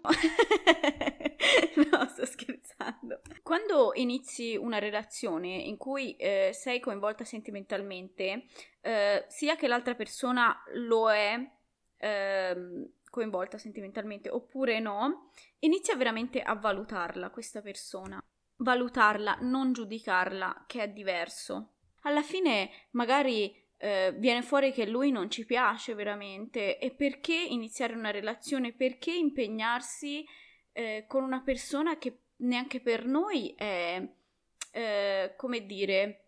no, 1.90 2.06
sto 2.08 2.24
scherzando. 2.24 3.20
Quando 3.42 3.92
inizi 3.94 4.56
una 4.56 4.78
relazione 4.78 5.48
in 5.48 5.76
cui 5.76 6.16
eh, 6.16 6.50
sei 6.52 6.80
coinvolta 6.80 7.24
sentimentalmente, 7.24 8.46
eh, 8.80 9.24
sia 9.28 9.56
che 9.56 9.68
l'altra 9.68 9.94
persona 9.94 10.56
lo 10.74 11.10
è 11.10 11.38
ehm, 11.98 12.88
coinvolta 13.10 13.58
sentimentalmente 13.58 14.30
oppure 14.30 14.80
no, 14.80 15.30
inizia 15.60 15.96
veramente 15.96 16.40
a 16.40 16.54
valutarla 16.54 17.30
questa 17.30 17.60
persona. 17.60 18.22
Valutarla, 18.58 19.38
non 19.42 19.72
giudicarla, 19.72 20.64
che 20.66 20.82
è 20.82 20.88
diverso. 20.88 21.72
Alla 22.02 22.22
fine 22.22 22.70
magari 22.92 23.65
eh, 23.78 24.14
viene 24.16 24.42
fuori 24.42 24.72
che 24.72 24.86
lui 24.86 25.10
non 25.10 25.30
ci 25.30 25.44
piace 25.44 25.94
veramente. 25.94 26.78
E 26.78 26.90
perché 26.92 27.34
iniziare 27.34 27.94
una 27.94 28.10
relazione, 28.10 28.72
perché 28.72 29.12
impegnarsi 29.12 30.24
eh, 30.72 31.04
con 31.06 31.22
una 31.22 31.40
persona 31.42 31.98
che 31.98 32.20
neanche 32.36 32.80
per 32.80 33.06
noi 33.06 33.54
è, 33.56 34.06
eh, 34.72 35.34
come 35.36 35.66
dire, 35.66 36.24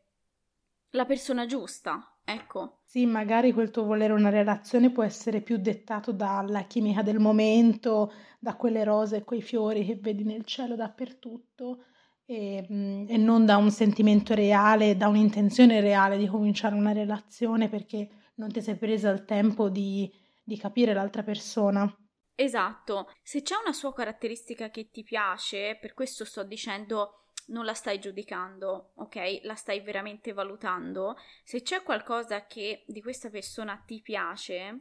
la 0.91 1.05
persona 1.05 1.47
giusta, 1.47 2.19
ecco. 2.25 2.81
Sì, 2.85 3.05
magari 3.05 3.53
quel 3.53 3.71
tuo 3.71 3.85
volere 3.85 4.15
una 4.15 4.31
relazione 4.31 4.91
può 4.91 5.03
essere 5.03 5.43
più 5.43 5.59
dettato 5.59 6.13
dalla 6.13 6.63
chimica 6.63 7.03
del 7.03 7.19
momento, 7.19 8.13
da 8.39 8.57
quelle 8.57 8.85
rose 8.85 9.17
e 9.17 9.25
quei 9.25 9.43
fiori 9.43 9.85
che 9.85 9.97
vedi 9.97 10.25
nel 10.25 10.45
cielo 10.45 10.77
dappertutto 10.77 11.85
e, 12.31 12.67
mm, 12.71 13.07
e, 13.09 13.17
non 13.17 13.47
da 13.47 13.57
un 13.57 13.71
sentimento 13.71 14.35
reale, 14.35 14.99
da 14.99 15.09
un'intenzione 15.09 15.81
reale 15.81 16.19
di 16.19 16.27
cominciare 16.27 16.75
una 16.75 16.93
relazione 16.93 17.71
perché 17.71 18.33
non 18.35 18.53
ti 18.53 18.61
sei 18.61 18.77
presa 18.77 19.09
il 19.09 19.25
tempo 19.25 19.71
di, 19.71 20.13
di 20.45 20.59
capire 20.59 20.93
l'altra 20.93 21.23
persona. 21.23 21.91
Esatto, 22.35 23.11
se 23.23 23.41
c'è 23.41 23.55
una 23.57 23.73
sua 23.73 23.95
caratteristica 23.95 24.69
che 24.69 24.91
ti 24.91 25.03
piace, 25.03 25.79
per 25.81 25.95
questo 25.95 26.27
sto 26.27 26.45
dicendo 26.45 27.15
non 27.47 27.65
la 27.65 27.73
stai 27.73 27.99
giudicando, 27.99 28.93
ok? 28.97 29.41
La 29.45 29.55
stai 29.55 29.81
veramente 29.81 30.35
valutando. 30.35 31.17
Se 31.43 31.63
c'è 31.63 31.83
qualcosa 31.83 32.47
che 32.47 32.85
di 32.87 33.01
questa 33.01 33.31
persona 33.31 33.83
ti 33.87 34.03
piace, 34.03 34.79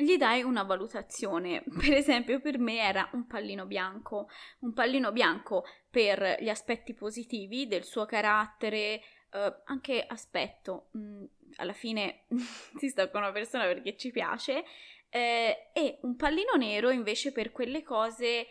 gli 0.00 0.16
dai 0.16 0.42
una 0.44 0.62
valutazione. 0.62 1.64
Per 1.76 1.92
esempio, 1.92 2.40
per 2.40 2.58
me 2.58 2.78
era 2.78 3.08
un 3.12 3.26
pallino 3.26 3.66
bianco, 3.66 4.28
un 4.60 4.72
pallino 4.72 5.10
bianco 5.10 5.64
per 5.90 6.38
gli 6.40 6.48
aspetti 6.48 6.94
positivi 6.94 7.66
del 7.66 7.82
suo 7.82 8.06
carattere, 8.06 9.02
eh, 9.32 9.62
anche 9.64 10.04
aspetto, 10.06 10.90
mh, 10.92 11.00
mm, 11.00 11.24
alla 11.56 11.72
fine 11.72 12.26
si 12.78 12.88
sta 12.88 13.10
con 13.10 13.22
una 13.22 13.32
persona 13.32 13.64
perché 13.64 13.96
ci 13.96 14.12
piace, 14.12 14.64
eh, 15.08 15.70
e 15.72 15.98
un 16.02 16.14
pallino 16.14 16.54
nero 16.56 16.90
invece 16.90 17.32
per 17.32 17.50
quelle 17.50 17.82
cose 17.82 18.46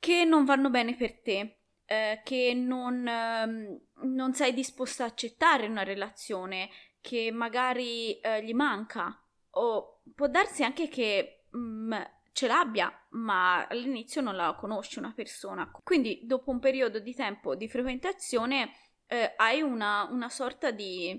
che 0.00 0.24
non 0.24 0.44
vanno 0.44 0.68
bene 0.68 0.96
per 0.96 1.20
te. 1.20 1.58
Eh, 1.86 2.22
che 2.24 2.54
non, 2.54 3.06
ehm, 3.06 3.78
non, 4.04 4.32
sei 4.32 4.54
disposta 4.54 5.04
a 5.04 5.08
accettare 5.08 5.66
una 5.66 5.82
relazione, 5.82 6.70
che 7.02 7.30
magari 7.30 8.18
eh, 8.20 8.42
gli 8.42 8.54
manca, 8.54 9.23
o 9.54 10.00
può 10.14 10.26
darsi 10.26 10.64
anche 10.64 10.88
che 10.88 11.44
mh, 11.50 11.58
mm, 11.58 11.92
ce 12.32 12.46
l'abbia, 12.46 12.92
ma 13.10 13.66
all'inizio 13.66 14.20
non 14.20 14.36
la 14.36 14.54
conosci 14.54 14.98
una 14.98 15.12
persona. 15.14 15.70
Quindi 15.82 16.20
dopo 16.24 16.50
un 16.50 16.58
periodo 16.58 16.98
di 16.98 17.14
tempo 17.14 17.54
di 17.54 17.68
frequentazione 17.68 18.72
eh, 19.06 19.34
hai 19.36 19.62
una, 19.62 20.08
una, 20.10 20.28
sorta 20.28 20.70
di, 20.70 21.18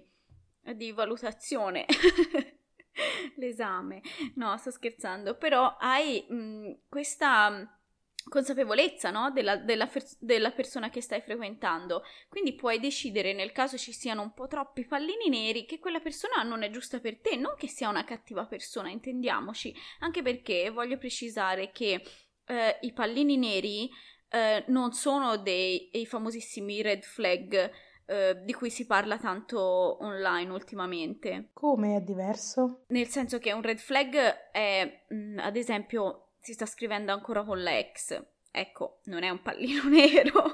di 0.75 0.91
valutazione. 0.91 1.85
L'esame. 3.37 4.01
No, 4.35 4.55
sto 4.57 4.71
scherzando, 4.71 5.35
però 5.35 5.77
hai 5.79 6.25
mh, 6.27 6.35
mm, 6.35 6.71
questa 6.87 7.74
consapevolezza 8.27 9.11
no? 9.11 9.31
della, 9.31 9.55
della, 9.55 9.89
della, 10.19 10.51
persona 10.51 10.89
che 10.89 11.01
stai 11.01 11.21
frequentando. 11.21 12.03
Quindi 12.27 12.55
puoi 12.55 12.79
decidere, 12.79 13.33
nel 13.33 13.51
caso 13.51 13.77
ci 13.77 13.91
siano 13.91 14.21
un 14.21 14.33
po' 14.33 14.47
troppi 14.47 14.85
pallini 14.85 15.29
neri, 15.29 15.65
che 15.65 15.79
quella 15.79 15.99
persona 15.99 16.41
non 16.43 16.63
è 16.63 16.69
giusta 16.69 16.99
per 16.99 17.19
te, 17.19 17.35
non 17.35 17.53
che 17.57 17.67
sia 17.67 17.89
una 17.89 18.03
cattiva 18.03 18.45
persona, 18.45 18.89
intendiamoci. 18.89 19.73
Anche 19.99 20.21
perché 20.21 20.69
voglio 20.69 20.97
precisare 20.97 21.71
che 21.71 22.03
eh, 22.45 22.77
i 22.81 22.93
pallini 22.93 23.37
neri 23.37 23.89
eh, 24.29 24.63
non 24.67 24.93
sono 24.93 25.37
dei, 25.37 25.89
dei 25.91 26.05
famosissimi 26.05 26.81
red 26.81 27.03
flag. 27.03 27.71
Uh, 28.05 28.45
di 28.45 28.53
cui 28.53 28.69
si 28.69 28.85
parla 28.85 29.17
tanto 29.17 29.97
online 30.03 30.51
ultimamente. 30.51 31.49
Come 31.53 31.95
è 31.95 32.01
diverso? 32.01 32.83
Nel 32.89 33.07
senso 33.07 33.39
che 33.39 33.51
un 33.51 33.63
red 33.63 33.79
flag 33.79 34.15
è, 34.51 35.05
mh, 35.09 35.15
mm, 35.15 35.39
ad 35.39 35.55
esempio, 35.55 36.24
si 36.45 36.53
sta 36.53 36.67
scrivendo 36.67 37.11
ancora 37.11 37.43
con 37.43 37.63
la 37.63 37.75
ex. 37.75 38.23
Ecco, 38.51 38.99
non 39.05 39.23
è 39.23 39.29
un 39.31 39.41
pallino 39.41 39.81
nero, 39.89 40.51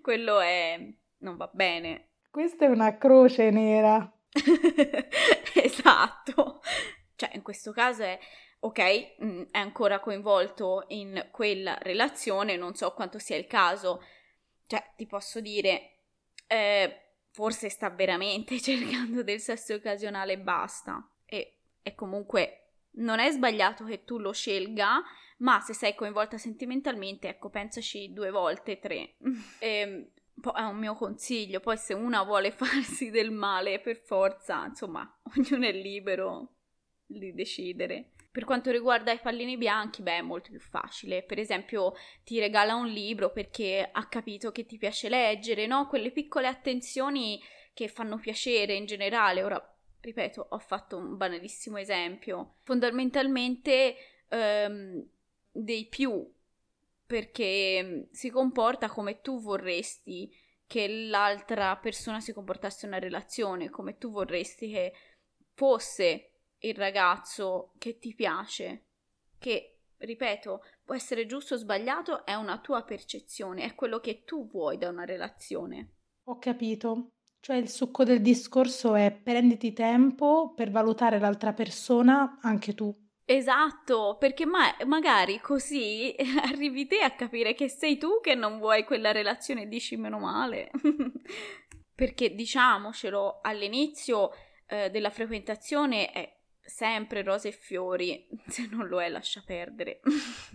quello 0.00 0.40
è... 0.40 0.80
non 1.18 1.36
va 1.36 1.50
bene. 1.52 2.12
Questa 2.30 2.64
è 2.64 2.68
una 2.68 2.96
croce 2.96 3.50
nera. 3.50 4.10
esatto. 5.62 6.62
Cioè, 7.16 7.32
in 7.34 7.42
questo 7.42 7.70
caso 7.72 8.02
è 8.02 8.18
ok, 8.60 9.22
mm, 9.22 9.42
è 9.50 9.58
ancora 9.58 10.00
coinvolto 10.00 10.86
in 10.88 11.28
quella 11.30 11.76
relazione, 11.82 12.56
non 12.56 12.74
so 12.74 12.94
quanto 12.94 13.18
sia 13.18 13.36
il 13.36 13.46
caso. 13.46 14.02
Cioè, 14.66 14.92
ti 14.96 15.06
posso 15.06 15.40
dire, 15.40 15.98
eh, 16.46 17.16
forse 17.30 17.68
sta 17.68 17.90
veramente 17.90 18.56
cercando 18.62 19.22
del 19.22 19.40
sesso 19.40 19.74
occasionale 19.74 20.32
e 20.32 20.38
basta. 20.38 21.06
E 21.26 21.58
è 21.82 21.94
comunque 21.94 22.59
non 22.92 23.18
è 23.18 23.30
sbagliato 23.30 23.84
che 23.84 24.04
tu 24.04 24.18
lo 24.18 24.32
scelga, 24.32 25.02
ma 25.38 25.60
se 25.60 25.74
sei 25.74 25.94
coinvolta 25.94 26.38
sentimentalmente, 26.38 27.28
ecco, 27.28 27.50
pensaci 27.50 28.12
due 28.12 28.30
volte, 28.30 28.78
tre. 28.78 29.16
e, 29.58 29.58
ehm, 29.60 30.06
è 30.54 30.62
un 30.62 30.78
mio 30.78 30.94
consiglio, 30.94 31.60
poi 31.60 31.76
se 31.76 31.94
una 31.94 32.22
vuole 32.22 32.50
farsi 32.52 33.10
del 33.10 33.30
male 33.30 33.80
per 33.80 33.96
forza, 33.96 34.64
insomma, 34.66 35.20
ognuno 35.36 35.66
è 35.66 35.72
libero 35.72 36.54
di 37.06 37.32
decidere. 37.32 38.12
Per 38.32 38.44
quanto 38.44 38.70
riguarda 38.70 39.10
i 39.10 39.18
pallini 39.18 39.56
bianchi, 39.56 40.02
beh, 40.02 40.18
è 40.18 40.22
molto 40.22 40.50
più 40.50 40.60
facile. 40.60 41.24
Per 41.24 41.40
esempio, 41.40 41.94
ti 42.22 42.38
regala 42.38 42.76
un 42.76 42.86
libro 42.86 43.32
perché 43.32 43.88
ha 43.90 44.06
capito 44.06 44.52
che 44.52 44.66
ti 44.66 44.78
piace 44.78 45.08
leggere, 45.08 45.66
no? 45.66 45.88
Quelle 45.88 46.12
piccole 46.12 46.46
attenzioni 46.46 47.42
che 47.74 47.88
fanno 47.88 48.18
piacere 48.18 48.74
in 48.74 48.86
generale. 48.86 49.42
Ora, 49.42 49.69
ripeto, 50.00 50.46
ho 50.50 50.58
fatto 50.58 50.96
un 50.96 51.16
banalissimo 51.16 51.76
esempio. 51.76 52.56
Fondamentalmente 52.62 53.96
ehm, 54.28 55.08
dei 55.50 55.86
più 55.86 56.32
perché 57.06 58.08
si 58.12 58.30
comporta 58.30 58.88
come 58.88 59.20
tu 59.20 59.40
vorresti 59.40 60.32
che 60.66 60.86
l'altra 60.86 61.76
persona 61.76 62.20
si 62.20 62.32
comportasse 62.32 62.86
in 62.86 62.92
una 62.92 63.00
relazione, 63.00 63.68
come 63.68 63.98
tu 63.98 64.12
vorresti 64.12 64.70
che 64.70 64.92
fosse 65.54 66.30
il 66.58 66.74
ragazzo 66.76 67.72
che 67.78 67.98
ti 67.98 68.14
piace, 68.14 68.84
che, 69.38 69.80
ripeto, 69.96 70.62
può 70.84 70.94
essere 70.94 71.26
giusto 71.26 71.54
o 71.54 71.56
sbagliato, 71.56 72.24
è 72.24 72.34
una 72.34 72.60
tua 72.60 72.84
percezione, 72.84 73.64
è 73.64 73.74
quello 73.74 73.98
che 73.98 74.22
tu 74.22 74.46
vuoi 74.46 74.78
da 74.78 74.88
una 74.88 75.04
relazione. 75.04 75.94
Ho 76.24 76.38
capito. 76.38 77.14
Cioè 77.40 77.56
il 77.56 77.68
succo 77.68 78.04
del 78.04 78.20
discorso 78.20 78.94
è 78.94 79.10
prenditi 79.10 79.72
tempo 79.72 80.52
per 80.54 80.70
valutare 80.70 81.18
l'altra 81.18 81.52
persona 81.52 82.38
anche 82.42 82.74
tu. 82.74 82.94
Esatto, 83.24 84.16
perché 84.18 84.44
ma- 84.44 84.76
magari 84.86 85.40
così 85.40 86.14
arrivi 86.42 86.86
te 86.86 87.00
a 87.00 87.10
capire 87.10 87.54
che 87.54 87.68
sei 87.68 87.96
tu 87.96 88.20
che 88.20 88.34
non 88.34 88.58
vuoi 88.58 88.84
quella 88.84 89.12
relazione 89.12 89.62
e 89.62 89.68
dici 89.68 89.96
meno 89.96 90.18
male. 90.18 90.70
perché 92.00 92.34
diciamocelo, 92.34 93.40
all'inizio 93.42 94.30
eh, 94.66 94.88
della 94.90 95.10
frequentazione 95.10 96.10
è 96.10 96.34
sempre 96.64 97.22
rose 97.22 97.48
e 97.48 97.52
fiori, 97.52 98.26
se 98.48 98.66
non 98.70 98.88
lo 98.88 99.02
è 99.02 99.08
lascia 99.10 99.42
perdere. 99.44 100.00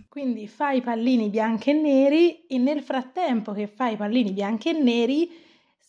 Quindi 0.08 0.48
fai 0.48 0.78
i 0.78 0.82
pallini 0.82 1.28
bianchi 1.28 1.70
e 1.70 1.74
neri 1.74 2.46
e 2.46 2.58
nel 2.58 2.82
frattempo 2.82 3.52
che 3.52 3.68
fai 3.68 3.92
i 3.92 3.96
pallini 3.96 4.32
bianchi 4.32 4.70
e 4.70 4.72
neri, 4.72 5.30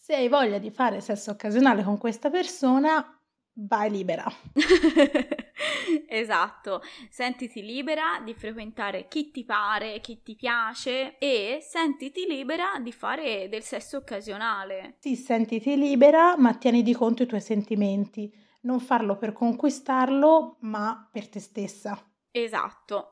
se 0.08 0.16
hai 0.16 0.30
voglia 0.30 0.58
di 0.58 0.72
fare 0.72 1.02
sesso 1.02 1.32
occasionale 1.32 1.84
con 1.84 1.98
questa 1.98 2.30
persona, 2.30 3.06
vai 3.56 3.92
libera. 3.92 4.24
esatto, 6.08 6.82
sentiti 7.10 7.62
libera 7.62 8.22
di 8.24 8.34
frequentare 8.34 9.10
chi 9.10 9.32
ti 9.32 9.44
pare, 9.44 10.00
chi 10.00 10.22
ti 10.24 10.38
piace 10.38 11.18
e 11.18 11.58
sentiti 11.60 12.26
libera 12.26 12.80
di 12.80 12.94
fare 12.94 13.50
del 13.50 13.64
sesso 13.64 13.98
occasionale. 13.98 14.96
Sì, 15.00 15.18
sentiti 15.18 15.76
libera, 15.76 16.38
ma 16.38 16.54
tieni 16.54 16.84
di 16.84 16.94
conto 16.94 17.24
i 17.24 17.28
tuoi 17.28 17.42
sentimenti 17.42 18.34
non 18.62 18.80
farlo 18.80 19.18
per 19.18 19.34
conquistarlo, 19.34 20.56
ma 20.62 21.06
per 21.12 21.28
te 21.28 21.42
stessa. 21.42 22.02
Esatto. 22.32 23.12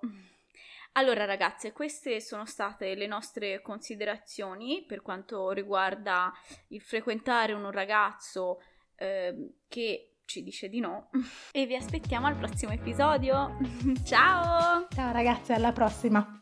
Allora 0.98 1.26
ragazze, 1.26 1.74
queste 1.74 2.22
sono 2.22 2.46
state 2.46 2.96
le 2.96 3.06
nostre 3.06 3.62
considerazioni 3.62 4.86
per 4.88 5.02
quanto 5.02 5.52
riguarda 5.52 6.32
il 6.70 6.82
frequentare 6.82 7.52
un 7.52 7.70
ragazzo 7.70 8.62
eh, 8.96 9.56
che 9.68 10.20
ci 10.24 10.42
dice 10.42 10.70
di 10.70 10.80
no 10.80 11.10
e 11.52 11.66
vi 11.66 11.76
aspettiamo 11.76 12.28
al 12.28 12.38
prossimo 12.38 12.72
episodio. 12.72 13.58
Ciao! 14.06 14.88
Ciao 14.90 15.12
ragazze, 15.12 15.52
alla 15.52 15.74
prossima! 15.74 16.40